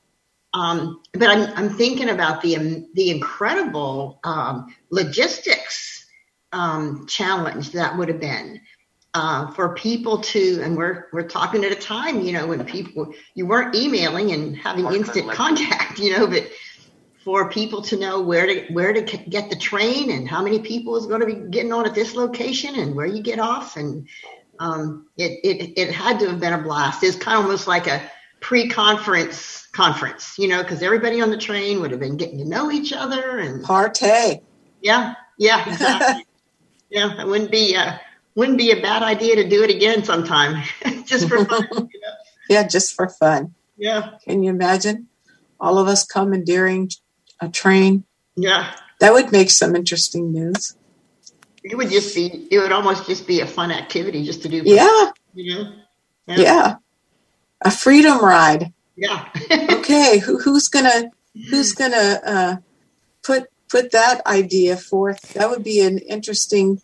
[0.53, 6.05] Um, but I'm, I'm thinking about the um, the incredible um, logistics
[6.51, 8.61] um, challenge that would have been
[9.13, 13.13] uh, for people to, and we're we're talking at a time, you know, when people
[13.33, 16.49] you weren't emailing and having instant contact, you know, but
[17.23, 20.95] for people to know where to where to get the train and how many people
[20.95, 24.07] is going to be getting on at this location and where you get off and
[24.59, 27.03] um, it, it it had to have been a blast.
[27.03, 28.01] It's kind of almost like a
[28.41, 32.71] pre-conference conference, you know, because everybody on the train would have been getting to know
[32.71, 34.41] each other and Partay.
[34.81, 36.25] yeah, yeah, exactly.
[36.89, 37.97] yeah, it wouldn't be uh,
[38.35, 40.63] wouldn't be a bad idea to do it again sometime,
[41.05, 41.67] just for fun.
[41.71, 42.13] you know?
[42.49, 43.53] Yeah, just for fun.
[43.77, 45.07] Yeah, Can you imagine?
[45.59, 46.89] All of us commandeering
[47.41, 48.03] a train.
[48.35, 48.73] yeah.
[49.01, 50.77] That would make some interesting news.
[51.67, 54.61] It would just be, it would almost just be a fun activity just to do.
[54.61, 55.73] for- Yeah, You know?
[56.27, 56.75] yeah.
[57.61, 58.71] A freedom ride.
[58.95, 59.27] Yeah.
[59.85, 61.11] Okay, who, who's gonna
[61.49, 62.55] who's gonna uh,
[63.23, 65.33] put put that idea forth?
[65.33, 66.81] That would be an interesting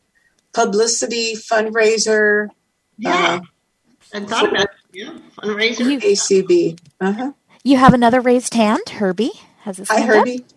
[0.53, 2.49] publicity fundraiser.
[2.97, 3.39] yeah.
[3.39, 3.39] Uh,
[4.13, 4.69] I thought about it.
[4.93, 5.17] Yeah.
[5.37, 5.79] Fundraiser.
[5.91, 6.79] You, ACB.
[6.99, 7.31] Uh huh.
[7.63, 8.87] you have another raised hand.
[8.89, 10.50] Herbie has his Hi, hand up.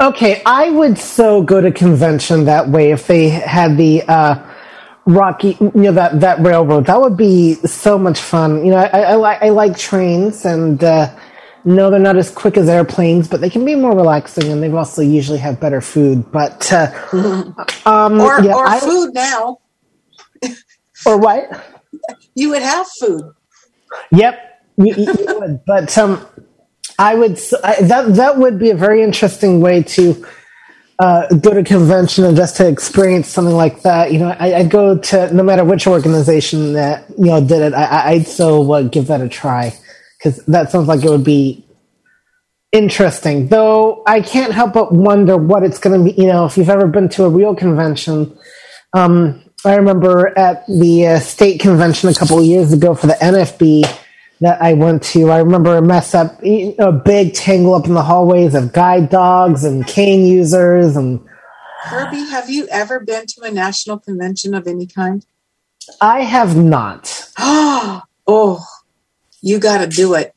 [0.00, 4.36] Okay, I would so go to convention that way if they had the uh,
[5.06, 6.86] Rocky, you know that that railroad.
[6.86, 8.64] That would be so much fun.
[8.64, 11.14] You know, I, I like I like trains, and uh,
[11.64, 14.70] no, they're not as quick as airplanes, but they can be more relaxing, and they
[14.70, 16.30] also usually have better food.
[16.32, 16.92] But uh,
[17.86, 19.58] um, Or yeah, or I- food now.
[21.06, 21.50] or what?
[22.34, 23.22] You would have food.
[24.12, 24.40] Yep,
[24.78, 25.60] you you would.
[25.66, 26.26] But um,
[27.02, 30.24] I would I that that would be a very interesting way to
[31.00, 34.12] uh, go to convention and just to experience something like that.
[34.12, 37.74] You know, I, I'd go to no matter which organization that you know did it.
[37.74, 39.76] I, I'd so uh, give that a try
[40.16, 41.66] because that sounds like it would be
[42.70, 43.48] interesting.
[43.48, 46.22] Though I can't help but wonder what it's going to be.
[46.22, 48.38] You know, if you've ever been to a real convention.
[48.94, 53.14] Um, I remember at the uh, state convention a couple of years ago for the
[53.14, 54.01] NFB
[54.42, 55.30] that I went to.
[55.30, 59.64] I remember a mess up, a big tangle up in the hallways of guide dogs
[59.64, 61.20] and cane users, and
[61.82, 65.26] Herbie, have you ever been to a national convention of any kind?
[66.00, 67.28] I have not.
[67.38, 68.64] oh,
[69.40, 70.32] you got to do it.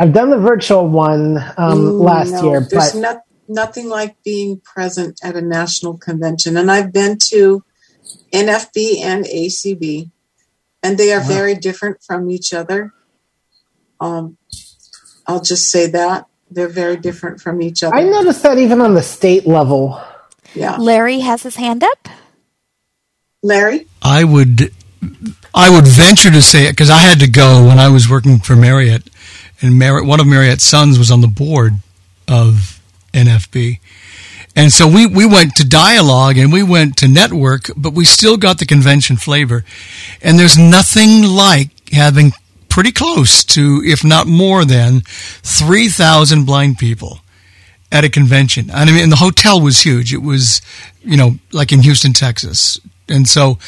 [0.00, 4.16] I've done the virtual one um, Ooh, last no, year, There's but not, nothing like
[4.24, 6.56] being present at a national convention.
[6.56, 7.64] And I've been to
[8.32, 10.10] NFB and ACB,
[10.82, 12.92] and they are very different from each other.
[14.00, 14.36] Um,
[15.26, 16.26] I'll just say that.
[16.50, 17.94] They're very different from each other.
[17.94, 20.00] I noticed that even on the state level.
[20.54, 20.76] Yeah.
[20.76, 22.08] Larry has his hand up.
[23.42, 23.86] Larry?
[24.02, 24.72] I would,
[25.54, 28.38] I would venture to say it because I had to go when I was working
[28.38, 29.10] for Marriott,
[29.60, 31.74] and Marriott, one of Marriott's sons was on the board
[32.26, 32.80] of
[33.12, 33.78] NFB,
[34.56, 38.36] and so we we went to dialogue and we went to network, but we still
[38.36, 39.64] got the convention flavor,
[40.20, 42.32] and there's nothing like having
[42.78, 45.00] pretty close to, if not more than,
[45.42, 47.18] three thousand blind people
[47.90, 48.70] at a convention.
[48.72, 50.14] I mean, and the hotel was huge.
[50.14, 50.62] It was,
[51.02, 52.78] you know, like in Houston, Texas.
[53.08, 53.58] And so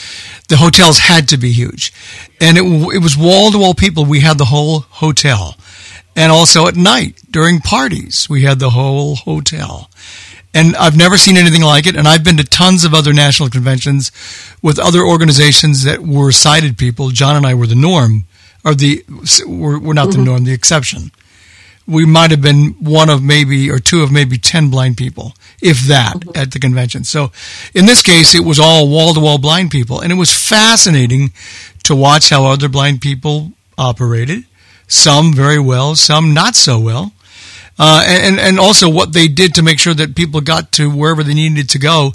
[0.49, 1.93] the hotels had to be huge.
[2.41, 2.63] And it,
[2.95, 4.05] it was wall to wall people.
[4.05, 5.57] We had the whole hotel.
[6.15, 9.91] And also at night during parties, we had the whole hotel.
[10.55, 11.97] And I've never seen anything like it.
[11.97, 14.13] And I've been to tons of other national conventions
[14.63, 17.11] with other organizations that were sighted people.
[17.11, 18.27] John and I were the norm,
[18.65, 19.05] or the,
[19.47, 21.11] we're, we're not the norm, the exception
[21.91, 25.81] we might have been one of maybe or two of maybe 10 blind people, if
[25.89, 27.03] that, at the convention.
[27.03, 27.33] So
[27.75, 30.01] in this case, it was all wall to wall blind people.
[30.01, 31.33] And it was fascinating
[31.85, 34.45] to watch how other blind people operated.
[34.87, 37.13] Some very well, some not so well.
[37.79, 41.25] Uh, and, and also what they did to make sure that people got to wherever
[41.25, 42.13] they needed to go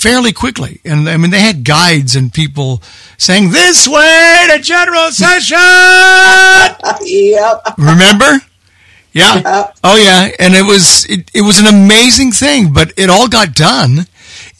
[0.00, 0.80] fairly quickly.
[0.84, 2.82] And I mean, they had guides and people
[3.18, 5.58] saying, this way to general session!
[7.06, 7.62] yep.
[7.76, 8.44] Remember?
[9.12, 9.36] Yeah.
[9.36, 9.76] Yep.
[9.82, 13.54] Oh yeah, and it was it, it was an amazing thing, but it all got
[13.54, 14.06] done.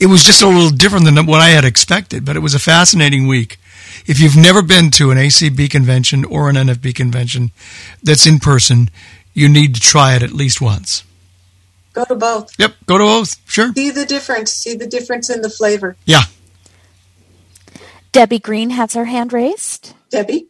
[0.01, 2.59] It was just a little different than what I had expected, but it was a
[2.59, 3.59] fascinating week.
[4.07, 7.53] If you've never been to an ACB convention or an NFB convention
[8.03, 8.91] that's in person,
[9.34, 11.05] you need to try it at least once.
[12.01, 12.59] Go to both.
[12.59, 13.37] Yep, go to both.
[13.51, 13.73] Sure.
[13.75, 14.53] See the difference.
[14.53, 15.97] See the difference in the flavor.
[16.07, 16.23] Yeah.
[18.13, 19.95] Debbie Green has her hand raised.
[20.11, 20.47] Debbie?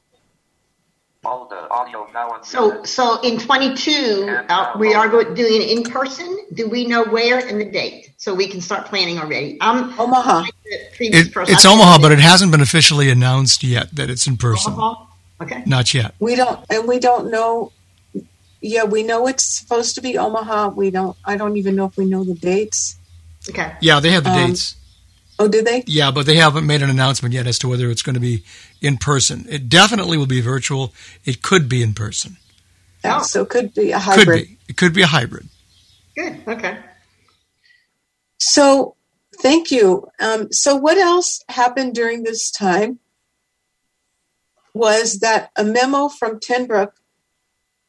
[1.23, 6.39] All the audio now So, so in 22, uh, we are go- doing in person.
[6.55, 9.59] Do we know where and the date so we can start planning already?
[9.61, 10.41] I'm Omaha.
[10.41, 14.09] like the previous It, it's I- Omaha, but it hasn't been officially announced yet that
[14.09, 14.73] it's in person.
[14.73, 15.05] Omaha?
[15.43, 15.63] Okay.
[15.67, 16.15] Not yet.
[16.21, 17.73] We don't, and we don't know.
[18.61, 20.69] Yeah, we know it's supposed to be Omaha.
[20.69, 21.17] We don't.
[21.25, 22.97] I don't even know if we know the dates.
[23.49, 23.75] Okay.
[23.81, 24.75] Yeah, they have the Um, dates.
[25.39, 25.83] Oh, do they?
[25.87, 28.45] Yeah, but they haven't made an announcement yet as to whether it's going to be
[28.83, 29.47] in person.
[29.49, 30.93] It definitely will be virtual.
[31.25, 32.37] It could be in person.
[33.03, 33.23] Yeah, Oh.
[33.23, 34.27] so it could be a hybrid.
[34.27, 34.49] Could hybrid.
[34.49, 34.59] be.
[34.69, 35.49] It could be a hybrid.
[36.17, 36.41] Good.
[36.47, 36.79] Okay.
[38.39, 38.97] So,
[39.41, 40.07] Thank you.
[40.21, 42.99] Um, so, what else happened during this time
[44.75, 46.91] was that a memo from tenBroek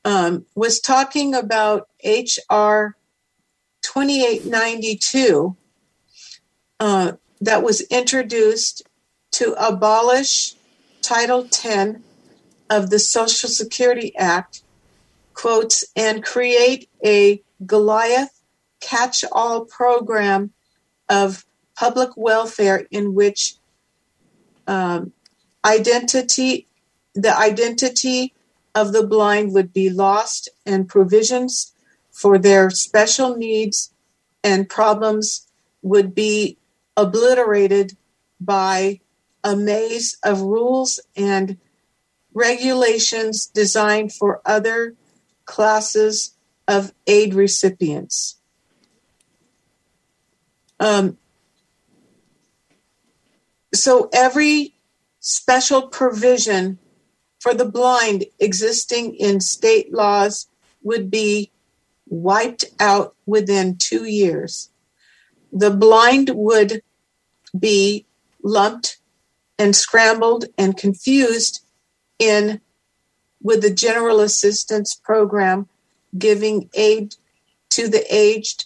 [0.03, 2.95] um, was talking about HR
[3.81, 5.55] 2892
[6.79, 8.83] uh, that was introduced
[9.31, 10.55] to abolish
[11.01, 12.03] Title 10
[12.69, 14.63] of the Social Security Act,
[15.33, 18.41] quotes, and create a Goliath
[18.81, 20.51] catch all program
[21.07, 21.45] of
[21.75, 23.55] public welfare in which
[24.67, 25.13] um,
[25.63, 26.67] identity,
[27.13, 28.33] the identity
[28.73, 31.73] of the blind would be lost and provisions
[32.11, 33.93] for their special needs
[34.43, 35.47] and problems
[35.81, 36.57] would be
[36.97, 37.97] obliterated
[38.39, 38.99] by
[39.43, 41.57] a maze of rules and
[42.33, 44.95] regulations designed for other
[45.45, 46.35] classes
[46.67, 48.37] of aid recipients.
[50.79, 51.17] Um,
[53.73, 54.75] so every
[55.19, 56.79] special provision
[57.41, 60.47] for the blind existing in state laws
[60.83, 61.51] would be
[62.07, 64.69] wiped out within two years.
[65.51, 66.83] The blind would
[67.57, 68.05] be
[68.43, 68.99] lumped
[69.57, 71.65] and scrambled and confused
[72.19, 72.61] in
[73.41, 75.67] with the general assistance program
[76.15, 77.15] giving aid
[77.71, 78.65] to the aged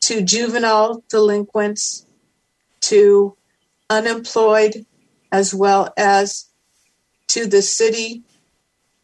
[0.00, 2.06] to juvenile delinquents
[2.80, 3.36] to
[3.88, 4.84] unemployed
[5.30, 6.46] as well as
[7.28, 8.22] to the city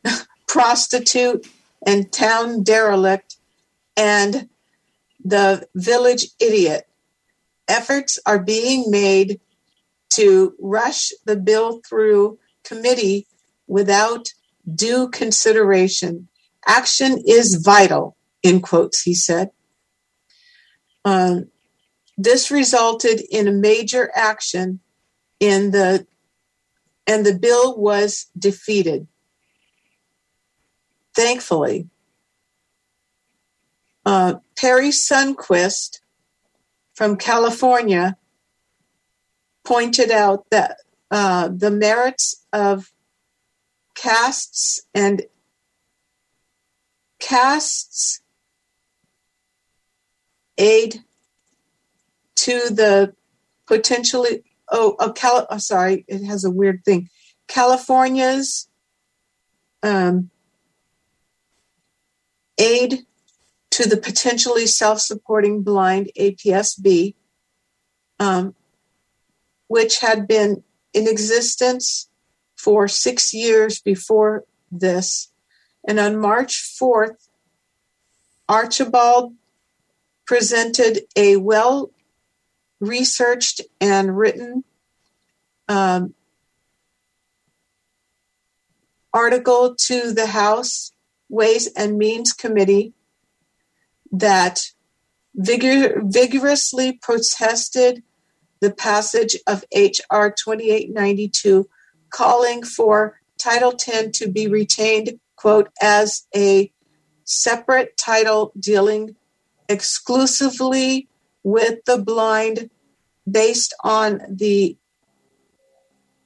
[0.49, 1.47] prostitute
[1.87, 3.37] and town derelict
[3.97, 4.49] and
[5.25, 6.87] the village idiot.
[7.69, 9.41] Efforts are being made
[10.11, 13.27] to rush the bill through committee
[13.67, 14.29] without
[14.75, 16.29] due consideration.
[16.67, 19.51] Action is vital, in quotes, he said.
[21.05, 21.49] Um,
[22.17, 24.81] this resulted in a major action
[25.41, 26.07] in the
[27.07, 29.07] and the bill was defeated.
[31.15, 31.89] Thankfully,
[34.07, 36.01] uh, Perry Sundquist
[36.95, 38.17] from California
[39.65, 40.79] pointed out that
[41.11, 42.93] uh, the merits of
[43.95, 45.23] castes and
[47.19, 48.21] castes
[50.59, 51.03] aid
[52.35, 53.15] to the
[53.67, 57.09] potentially oh, oh, Cal- oh sorry it has a weird thing.
[57.49, 58.69] California's
[59.83, 60.31] um,
[62.59, 63.07] aid
[63.71, 67.15] to the potentially self-supporting blind apsb
[68.21, 68.55] um,
[69.67, 72.09] which had been in existence
[72.57, 75.33] for six years before this.
[75.89, 77.29] And on march 4th
[78.49, 79.35] archibald
[80.27, 81.91] presented a well
[82.83, 84.65] researched and written
[85.69, 86.15] um,
[89.15, 90.91] article to the House
[91.29, 92.93] Ways and Means Committee
[94.11, 94.73] that
[95.35, 98.03] vigor- vigorously protested
[98.61, 100.33] the passage of H.R.
[100.33, 101.69] 2892,
[102.11, 106.73] calling for Title 10 to be retained, quote, as a
[107.25, 109.15] separate title dealing
[109.69, 111.09] exclusively
[111.43, 112.71] with the blind
[113.31, 114.77] based on the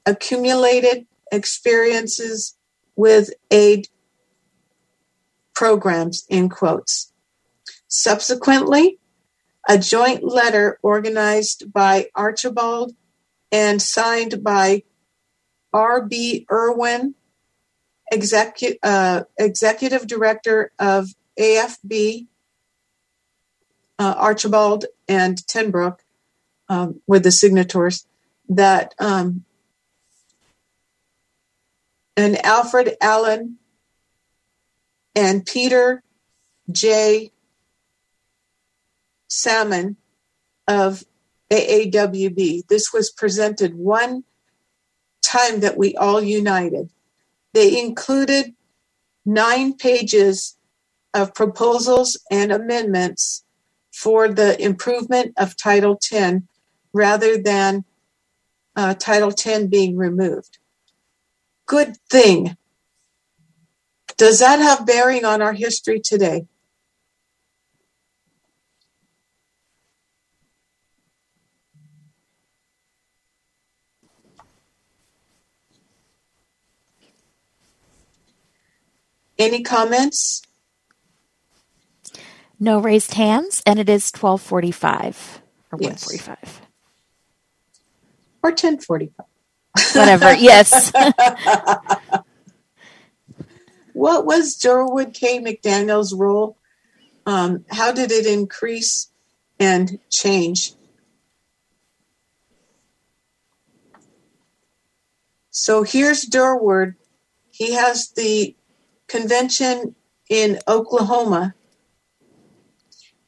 [0.05, 2.57] accumulated experiences
[2.95, 3.89] with aid
[5.55, 7.13] programs, in quotes.
[7.89, 8.99] Subsequently,
[9.69, 12.93] a joint letter organized by Archibald
[13.51, 14.83] and signed by
[15.73, 16.47] R.B.
[16.51, 17.15] Irwin,
[18.13, 21.09] execu- uh, executive director of
[21.39, 22.27] AFB,
[23.99, 25.99] uh, Archibald and tenBroek
[26.69, 28.07] um, were the signatories
[28.49, 29.45] that um,
[32.17, 33.59] and Alfred Allen
[35.15, 36.03] and Peter
[36.71, 37.31] J.
[39.29, 39.97] Salmon
[40.67, 41.05] of
[41.51, 42.67] AAWB.
[42.69, 44.25] This was presented one
[45.23, 46.91] time that we all united.
[47.53, 48.55] They included
[49.25, 50.57] nine pages
[51.15, 53.45] of proposals and amendments
[53.97, 56.47] for the improvement of Title 10
[56.93, 57.83] rather than
[58.77, 60.59] uh, Title 10 being removed.
[61.65, 62.59] Good thing.
[64.19, 66.45] Does that have bearing on our history today?
[79.39, 80.43] Any comments?
[82.59, 85.43] No raised hands, and it is 1245.
[85.73, 86.07] or Yes.
[86.07, 86.61] 145.
[88.43, 89.27] Or 1045.
[89.95, 90.35] Whatever.
[90.39, 90.93] yes.
[93.97, 95.41] What was Durward K.
[95.41, 96.59] McDaniel's role?
[97.25, 99.11] Um, how did it increase
[99.59, 100.75] and change?
[105.51, 106.97] So here's Durward.
[107.51, 108.55] He has the
[109.09, 109.95] convention
[110.29, 111.55] in Oklahoma.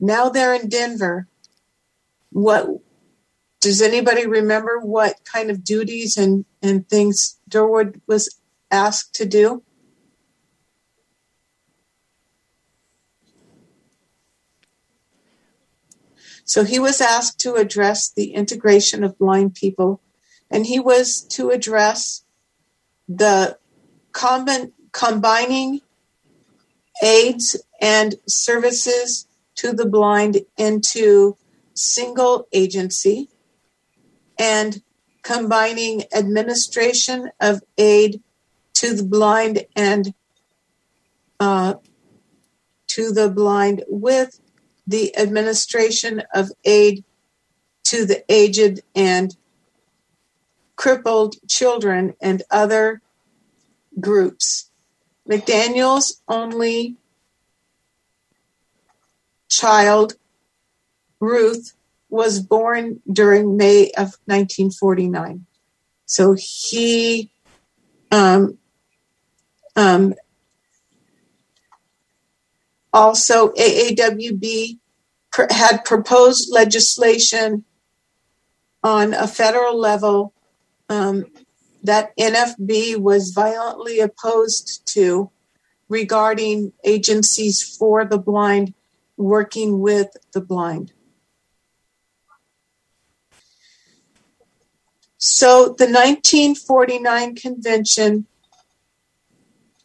[0.01, 1.29] Now they're in Denver.
[2.31, 2.69] What
[3.61, 8.41] does anybody remember what kind of duties and, and things Durward was
[8.71, 9.63] asked to do?
[16.45, 20.01] So he was asked to address the integration of blind people,
[20.51, 22.25] and he was to address
[23.07, 23.59] the
[24.13, 25.83] combin- combining
[27.03, 29.28] aids and services
[29.59, 31.37] to the blind into
[31.75, 33.29] single agency
[34.39, 34.83] and
[35.23, 38.23] combining administration of aid
[38.75, 40.15] to the blind and
[41.41, 41.75] uh,
[42.87, 44.41] to the blind with
[44.87, 47.05] the administration of aid
[47.83, 49.37] to the aged and
[50.77, 53.03] crippled children and other
[53.99, 54.71] groups.
[55.29, 56.97] McDaniel's only
[59.49, 60.15] child,
[61.21, 61.73] Ruth,
[62.09, 65.47] was born during May of 1949.
[66.07, 67.31] So he
[68.11, 68.59] um,
[69.77, 70.15] um,
[72.93, 74.79] also AAWB
[75.51, 77.65] had proposed legislation
[78.83, 80.33] on a federal level
[80.89, 81.27] um,
[81.83, 85.31] that NFB was violently opposed to
[85.89, 88.75] regarding agencies for the blind
[89.19, 90.93] working with the blind.
[95.19, 98.27] So the 1949 convention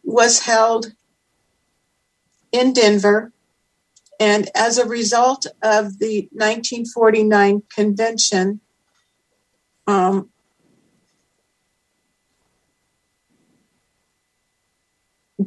[0.04, 0.94] was held
[2.52, 3.34] in Denver,
[4.20, 8.62] and as a result of the 1949 convention,
[9.88, 10.30] um,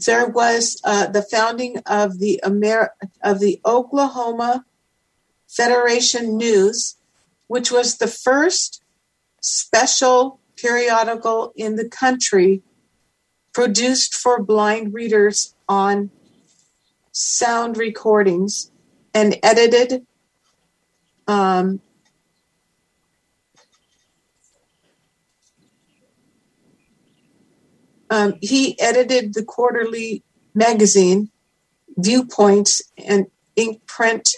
[0.00, 4.64] there was uh, the founding of the Amer- of the Oklahoma
[5.48, 6.96] Federation News,
[7.46, 8.82] which was the first
[9.40, 12.62] special periodical in the country
[13.52, 16.10] produced for blind readers on
[17.12, 18.70] sound recordings
[19.14, 20.06] and edited
[21.26, 21.80] um,
[28.10, 30.22] um, he edited the quarterly
[30.54, 31.30] magazine
[31.96, 33.26] viewpoints and
[33.56, 34.30] ink print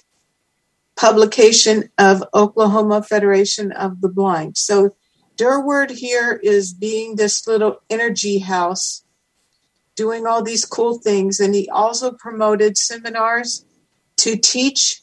[0.97, 4.57] publication of oklahoma federation of the blind.
[4.57, 4.97] So
[5.37, 9.05] durward here is being this little energy house
[9.99, 11.41] doing all these cool things.
[11.41, 13.65] And he also promoted seminars
[14.19, 15.03] to teach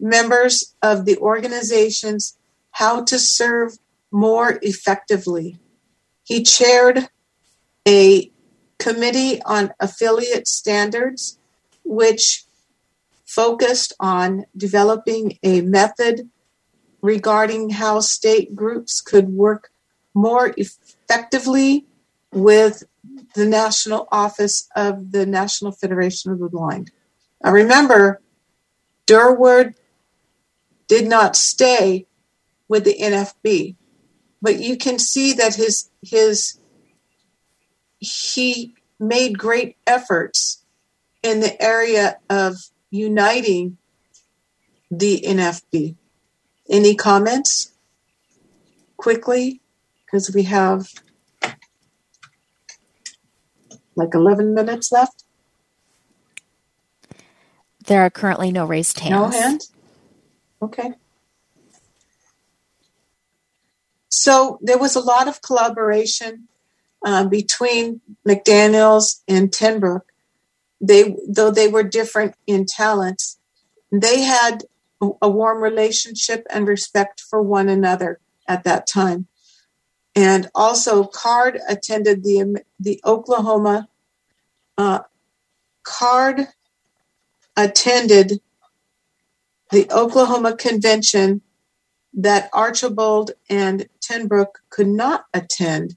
[0.00, 2.36] members of the organizations
[2.72, 3.78] how to serve
[4.10, 5.58] more effectively.
[6.24, 7.08] He chaired
[7.86, 8.30] a
[8.78, 11.38] committee on affiliate standards,
[11.84, 12.44] which
[13.24, 16.28] focused on developing a method
[17.02, 19.70] regarding how state groups could work
[20.14, 21.84] more effectively
[22.32, 22.84] with
[23.34, 26.90] the National Office of the National Federation of the Blind.
[27.42, 28.20] Now remember,
[29.06, 29.74] Durward
[30.88, 32.06] did not stay
[32.68, 33.76] with the NFB,
[34.40, 36.58] but you can see that his his
[38.04, 40.64] he made great efforts
[41.22, 42.56] in the area of
[42.90, 43.78] uniting
[44.90, 45.96] the NFB.
[46.68, 47.72] Any comments
[48.96, 49.60] quickly?
[50.04, 50.88] Because we have
[53.96, 55.24] like 11 minutes left.
[57.86, 59.34] There are currently no raised hands.
[59.34, 59.72] No hands?
[60.62, 60.92] Okay.
[64.08, 66.48] So there was a lot of collaboration
[67.04, 70.00] uh, between McDaniels and tenBroek.
[70.80, 73.38] They, though they were different in talents,
[73.92, 74.64] they had
[75.22, 79.26] a warm relationship and respect for one another at that time.
[80.16, 83.88] And also, Card attended the the Oklahoma.
[84.78, 85.00] Uh,
[85.82, 86.48] Card
[87.56, 88.40] attended
[89.70, 91.42] the Oklahoma convention
[92.12, 95.96] that Archibald and tenBroek could not attend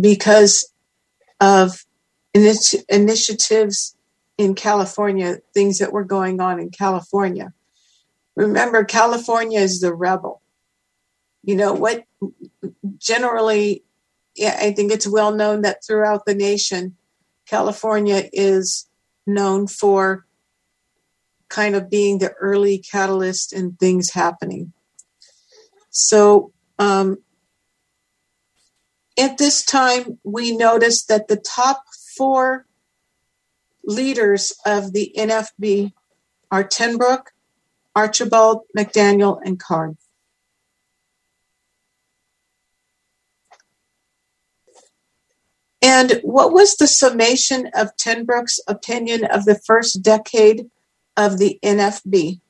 [0.00, 0.72] because
[1.40, 1.84] of
[2.34, 3.96] initi- initiatives
[4.36, 7.52] in California, things that were going on in California.
[8.36, 10.40] Remember, California is the rebel.
[11.42, 12.04] You know what?
[12.98, 13.82] Generally,
[14.36, 16.96] yeah, I think it's well known that throughout the nation,
[17.46, 18.88] California is
[19.26, 20.26] known for
[21.48, 24.72] kind of being the early catalyst in things happening.
[25.90, 27.18] So, um,
[29.18, 31.84] at this time, we noticed that the top
[32.16, 32.66] four
[33.84, 35.92] leaders of the NFB
[36.50, 37.26] are tenBroek,
[37.96, 39.96] Archibald, McDaniel, and Card.
[45.80, 50.70] And what was the summation of tenBroek's opinion of the first decade
[51.16, 52.40] of the NFB?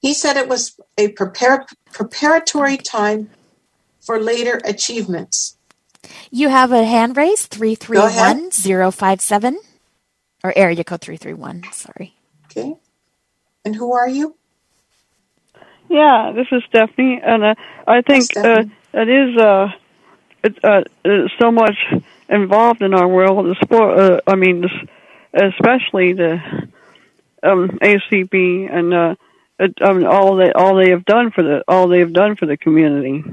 [0.00, 3.30] He said it was a prepar- preparatory time
[4.00, 5.56] for later achievements.
[6.30, 9.58] You have a hand raise, 331057.
[10.44, 12.14] Or area code 331, sorry.
[12.46, 12.76] Okay.
[13.64, 14.36] And who are you?
[15.88, 17.54] Yeah, this is Stephanie, and uh,
[17.86, 19.68] I think uh, it is uh,
[20.44, 21.76] it, uh, it's so much
[22.28, 23.46] involved in our world.
[23.46, 24.64] The sport, uh, I mean,
[25.32, 26.40] especially the
[27.42, 29.16] um, ACB and
[29.60, 32.46] uh, um, all they all they have done for the all they have done for
[32.46, 33.24] the community.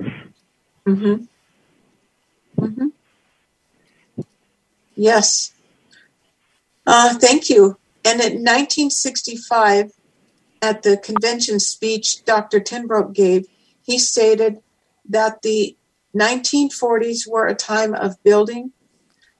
[0.88, 1.28] Mhm.
[2.60, 2.92] Mhm.
[4.96, 5.52] Yes.
[6.88, 7.78] Uh, thank you.
[8.04, 9.92] And in 1965,
[10.62, 12.60] at the convention speech Dr.
[12.60, 13.48] tenBroek gave,
[13.84, 14.62] he stated
[15.10, 15.76] that the
[16.16, 18.72] 1940s were a time of building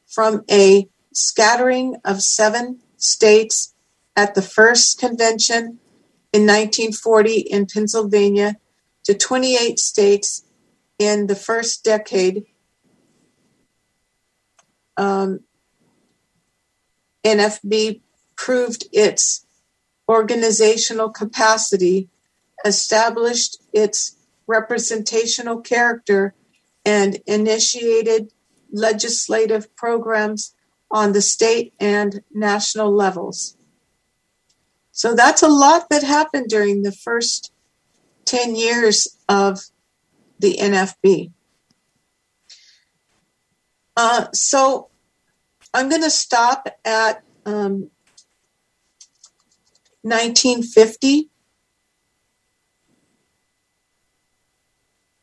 [0.08, 3.74] from a scattering of seven states
[4.16, 5.80] at the first convention
[6.36, 8.58] in 1940 in Pennsylvania
[9.06, 10.44] to 28 states
[11.00, 12.44] in the first decade.
[14.98, 15.40] Um,
[17.26, 18.02] NFB
[18.36, 19.46] proved its
[20.10, 22.10] organizational capacity,
[22.66, 26.36] established its representational character,
[26.86, 28.34] and initiated
[28.74, 30.54] legislative programs
[30.92, 33.55] on the state and national levels.
[34.96, 37.52] So that's a lot that happened during the first
[38.24, 39.60] 10 years of
[40.40, 41.34] the NFB.
[43.98, 44.88] Uh, so
[45.74, 47.92] I'm going to stop at um,
[50.04, 51.30] 1950.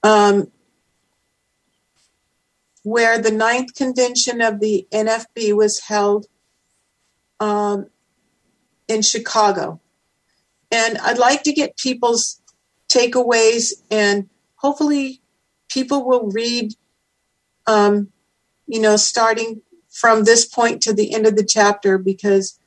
[0.03, 0.53] Um,
[2.83, 6.27] where the ninth convention of the NFB was held
[7.41, 7.87] um,
[8.89, 9.81] in Chicago.
[10.71, 12.41] And I'd like to get people's
[12.89, 15.21] takeaways, and hopefully,
[15.69, 16.75] people will read,
[17.67, 18.13] um,
[18.67, 22.59] you know, starting from this point to the end of the chapter, because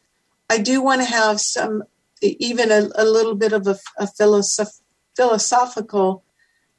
[0.50, 1.84] I do want to have some,
[2.22, 4.82] even a, a little bit of a, a philosoph-
[5.16, 6.24] philosophical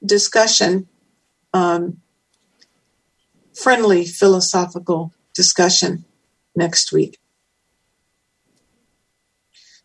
[0.04, 0.88] discussion,
[1.52, 2.00] um,
[3.54, 6.04] friendly philosophical discussion
[6.54, 7.18] next week.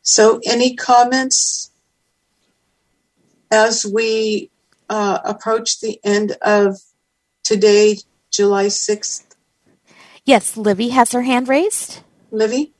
[0.01, 1.71] So, any comments
[3.51, 4.49] as we
[4.89, 6.79] uh, approach the end of
[7.43, 7.97] today,
[8.31, 9.35] July 6th?
[10.25, 12.01] Yes, Livy has her hand raised.
[12.31, 12.73] Livy?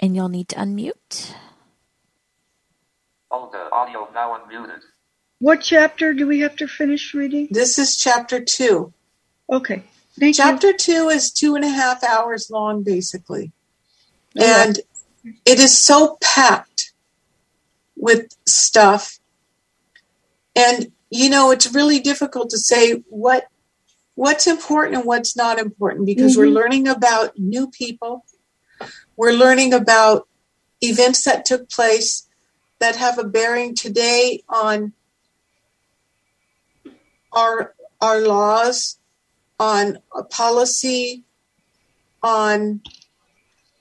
[0.00, 1.34] And you'll need to unmute.
[3.30, 4.80] Oh, the audio now unmuted.
[5.40, 7.48] What chapter do we have to finish reading?
[7.50, 8.92] This is chapter two.
[9.50, 9.82] Okay.
[10.18, 10.76] Thank chapter you.
[10.76, 13.52] two is two and a half hours long, basically.
[14.36, 14.78] And
[15.44, 16.92] it is so packed
[17.96, 19.18] with stuff.
[20.56, 23.48] And, you know, it's really difficult to say what
[24.16, 26.54] what's important and what's not important because we're Mhm.
[26.54, 28.24] learning about new people.
[29.16, 30.28] We're learning about
[30.80, 32.28] events that took place
[32.78, 34.92] that have a bearing today on
[37.32, 38.98] our our laws,
[39.64, 41.24] on a policy,
[42.22, 42.82] on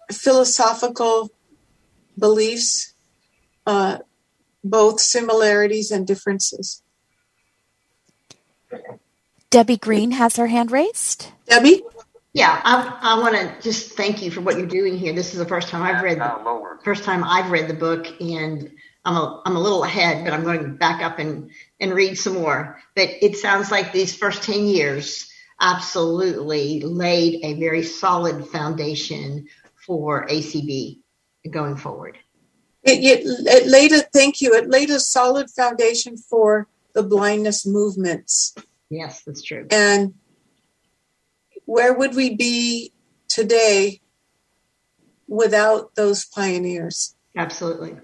[0.10, 1.30] philosophical
[2.18, 2.94] beliefs,
[3.66, 3.98] uh,
[4.64, 6.82] both similarities and differences.
[9.50, 11.28] Debbie Green has her hand raised.
[11.48, 11.84] Debbie?
[12.32, 15.14] Yeah, I, I want to just thank you for what you're doing here.
[15.14, 18.72] This is the first time I've read the first time I've read the book, and
[19.04, 22.18] I'm a I'm a little ahead, but I'm going to back up and and read
[22.18, 22.82] some more.
[22.96, 25.30] But it sounds like these first ten years
[25.60, 29.48] absolutely laid a very solid foundation
[29.86, 31.00] for ACB
[31.50, 32.18] going forward.
[32.84, 34.54] It, it, it laid a thank you.
[34.54, 38.54] It laid a solid foundation for the blindness movements.
[38.90, 39.68] Yes, that's true.
[39.72, 40.14] And
[41.66, 42.94] where would we be
[43.28, 44.02] today
[45.28, 47.16] without those pioneers?
[47.36, 47.98] Absolutely.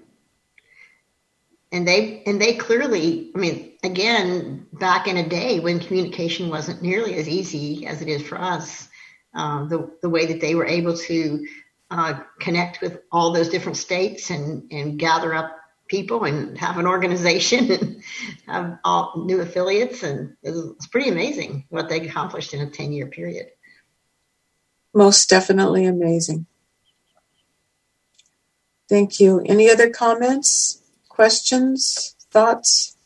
[1.72, 6.82] And they and they clearly, I mean, again, back in a day when communication wasn't
[6.82, 8.88] nearly as easy as it is for us,
[9.34, 11.46] uh, the the way that they were able to
[11.90, 15.56] uh, connect with all those different states and and gather up
[15.90, 18.02] people and have an organization and
[18.46, 20.02] have all new affiliates.
[20.02, 23.48] And it's pretty amazing what they accomplished in a 10 year period.
[24.94, 26.46] Most definitely amazing.
[28.88, 29.40] Thank you.
[29.46, 30.79] Any other comments
[31.20, 32.96] questions thoughts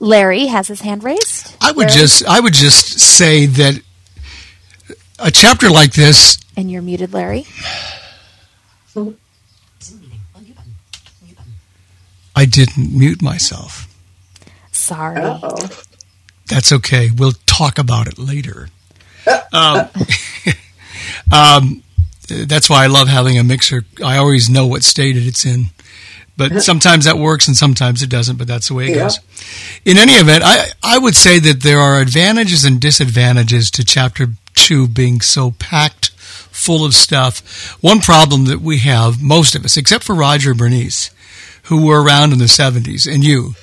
[0.00, 2.00] larry has his hand raised i would larry?
[2.00, 3.80] just i would just say that
[5.20, 7.46] a chapter like this and you're muted larry
[12.40, 13.86] I didn't mute myself.
[14.72, 15.20] Sorry.
[15.20, 15.68] Uh-oh.
[16.46, 17.10] That's okay.
[17.14, 18.68] We'll talk about it later.
[19.52, 19.90] Um,
[21.32, 21.82] um,
[22.30, 23.84] that's why I love having a mixer.
[24.04, 25.66] I always know what state it's in.
[26.36, 26.60] But uh-huh.
[26.60, 29.02] sometimes that works and sometimes it doesn't, but that's the way it Yeah.
[29.02, 29.20] goes.
[29.84, 34.28] In any event, I, I would say that there are advantages and disadvantages to chapter
[34.54, 36.10] two being so packed
[36.50, 37.76] full of stuff.
[37.82, 41.10] One problem that we have, most of us, except for Roger and Bernice,
[41.64, 43.54] who were around in the 70s, and you,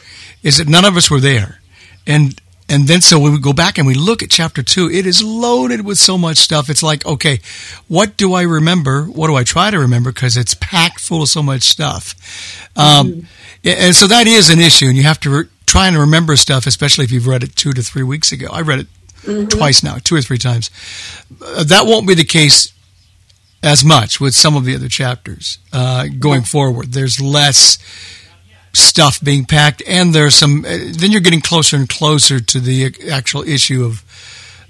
[0.44, 1.60] is that none of us were there.
[2.06, 2.40] And
[2.70, 5.24] and then so when we go back and we look at chapter two, it is
[5.24, 6.70] loaded with so much stuff.
[6.70, 7.40] It's like, okay,
[7.88, 9.04] what do I remember?
[9.06, 10.12] What do I try to remember?
[10.12, 12.70] Because it's packed full of so much stuff.
[12.76, 13.28] Um,
[13.64, 16.68] and so that is an issue, and you have to re- try and remember stuff,
[16.68, 18.48] especially if you've read it two to three weeks ago.
[18.52, 20.70] I read it twice now, two or three times.
[21.42, 22.72] Uh, that won't be the case
[23.64, 26.94] as much with some of the other chapters uh, going forward.
[26.94, 27.78] There's less
[28.74, 30.66] stuff being packed, and there's some.
[30.66, 34.04] Uh, then you're getting closer and closer to the actual issue of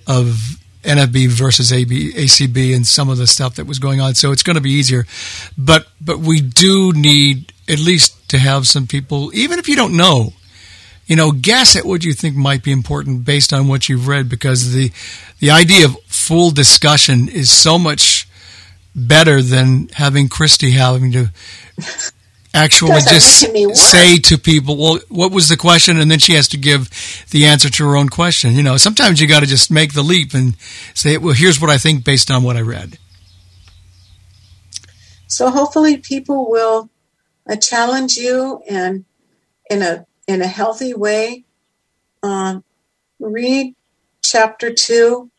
[0.07, 4.15] of NFB versus AB, ACB and some of the stuff that was going on.
[4.15, 5.05] So it's going to be easier,
[5.57, 9.95] but but we do need at least to have some people, even if you don't
[9.95, 10.33] know,
[11.05, 14.29] you know, guess at what you think might be important based on what you've read,
[14.29, 14.91] because the
[15.39, 18.27] the idea of full discussion is so much
[18.95, 21.31] better than having Christy having to
[22.57, 23.39] actually just
[23.75, 25.99] say to people, well, what was the question?
[25.99, 26.89] And then she has to give
[27.31, 28.53] the answer to her own question.
[28.53, 30.55] You know, sometimes you got to just make the leap and
[30.93, 32.97] say, well, here's what I think based on what I read.
[35.27, 36.89] So hopefully people will
[37.49, 39.05] uh, challenge you and
[39.69, 41.43] in a in a healthy way.
[42.23, 42.63] Um,
[43.19, 43.75] read
[44.23, 45.29] chapter two,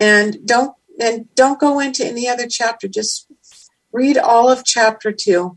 [0.00, 2.88] and don't and don't go into any other chapter.
[2.88, 3.26] Just
[3.92, 5.56] read all of chapter two,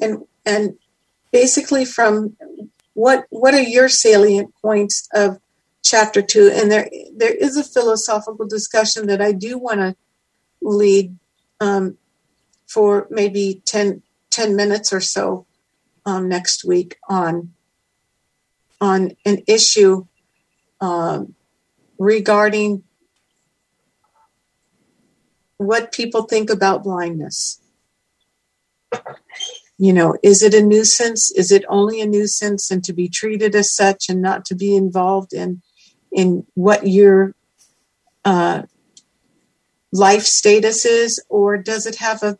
[0.00, 0.74] and and
[1.32, 2.36] basically from
[2.94, 5.38] what what are your salient points of
[5.82, 6.50] chapter two?
[6.52, 9.96] And there there is a philosophical discussion that I do want to
[10.60, 11.16] lead.
[11.60, 11.98] Um,
[12.74, 15.46] for maybe 10, 10 minutes or so
[16.06, 17.52] um, next week on
[18.80, 20.04] on an issue
[20.80, 21.34] um,
[21.98, 22.82] regarding
[25.56, 27.60] what people think about blindness.
[29.76, 31.30] You know, is it a nuisance?
[31.32, 34.76] Is it only a nuisance and to be treated as such and not to be
[34.76, 35.62] involved in
[36.12, 37.34] in what your
[38.24, 38.62] uh,
[39.92, 42.38] life status is, or does it have a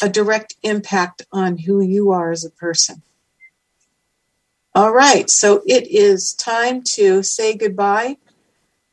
[0.00, 3.02] a direct impact on who you are as a person.
[4.74, 8.16] All right, so it is time to say goodbye.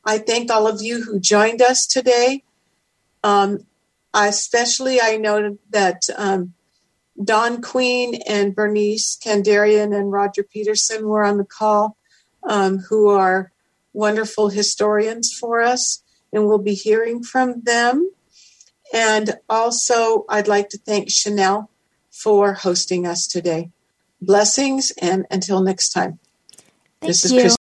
[0.04, 2.44] I thank all of you who joined us today.
[3.24, 3.60] Um,
[4.14, 6.54] I especially, I know that um,
[7.24, 11.98] Don Queen and Bernice Kandarian and Roger Peterson were on the call,
[12.44, 13.52] um, who are
[13.94, 18.12] wonderful historians for us, and we'll be hearing from them.
[18.94, 21.70] And also, I'd like to thank Chanel
[22.12, 23.72] for hosting us today.
[24.22, 26.20] Blessings, and until next time.
[27.02, 27.42] Thank this is you.
[27.42, 27.58] Chris.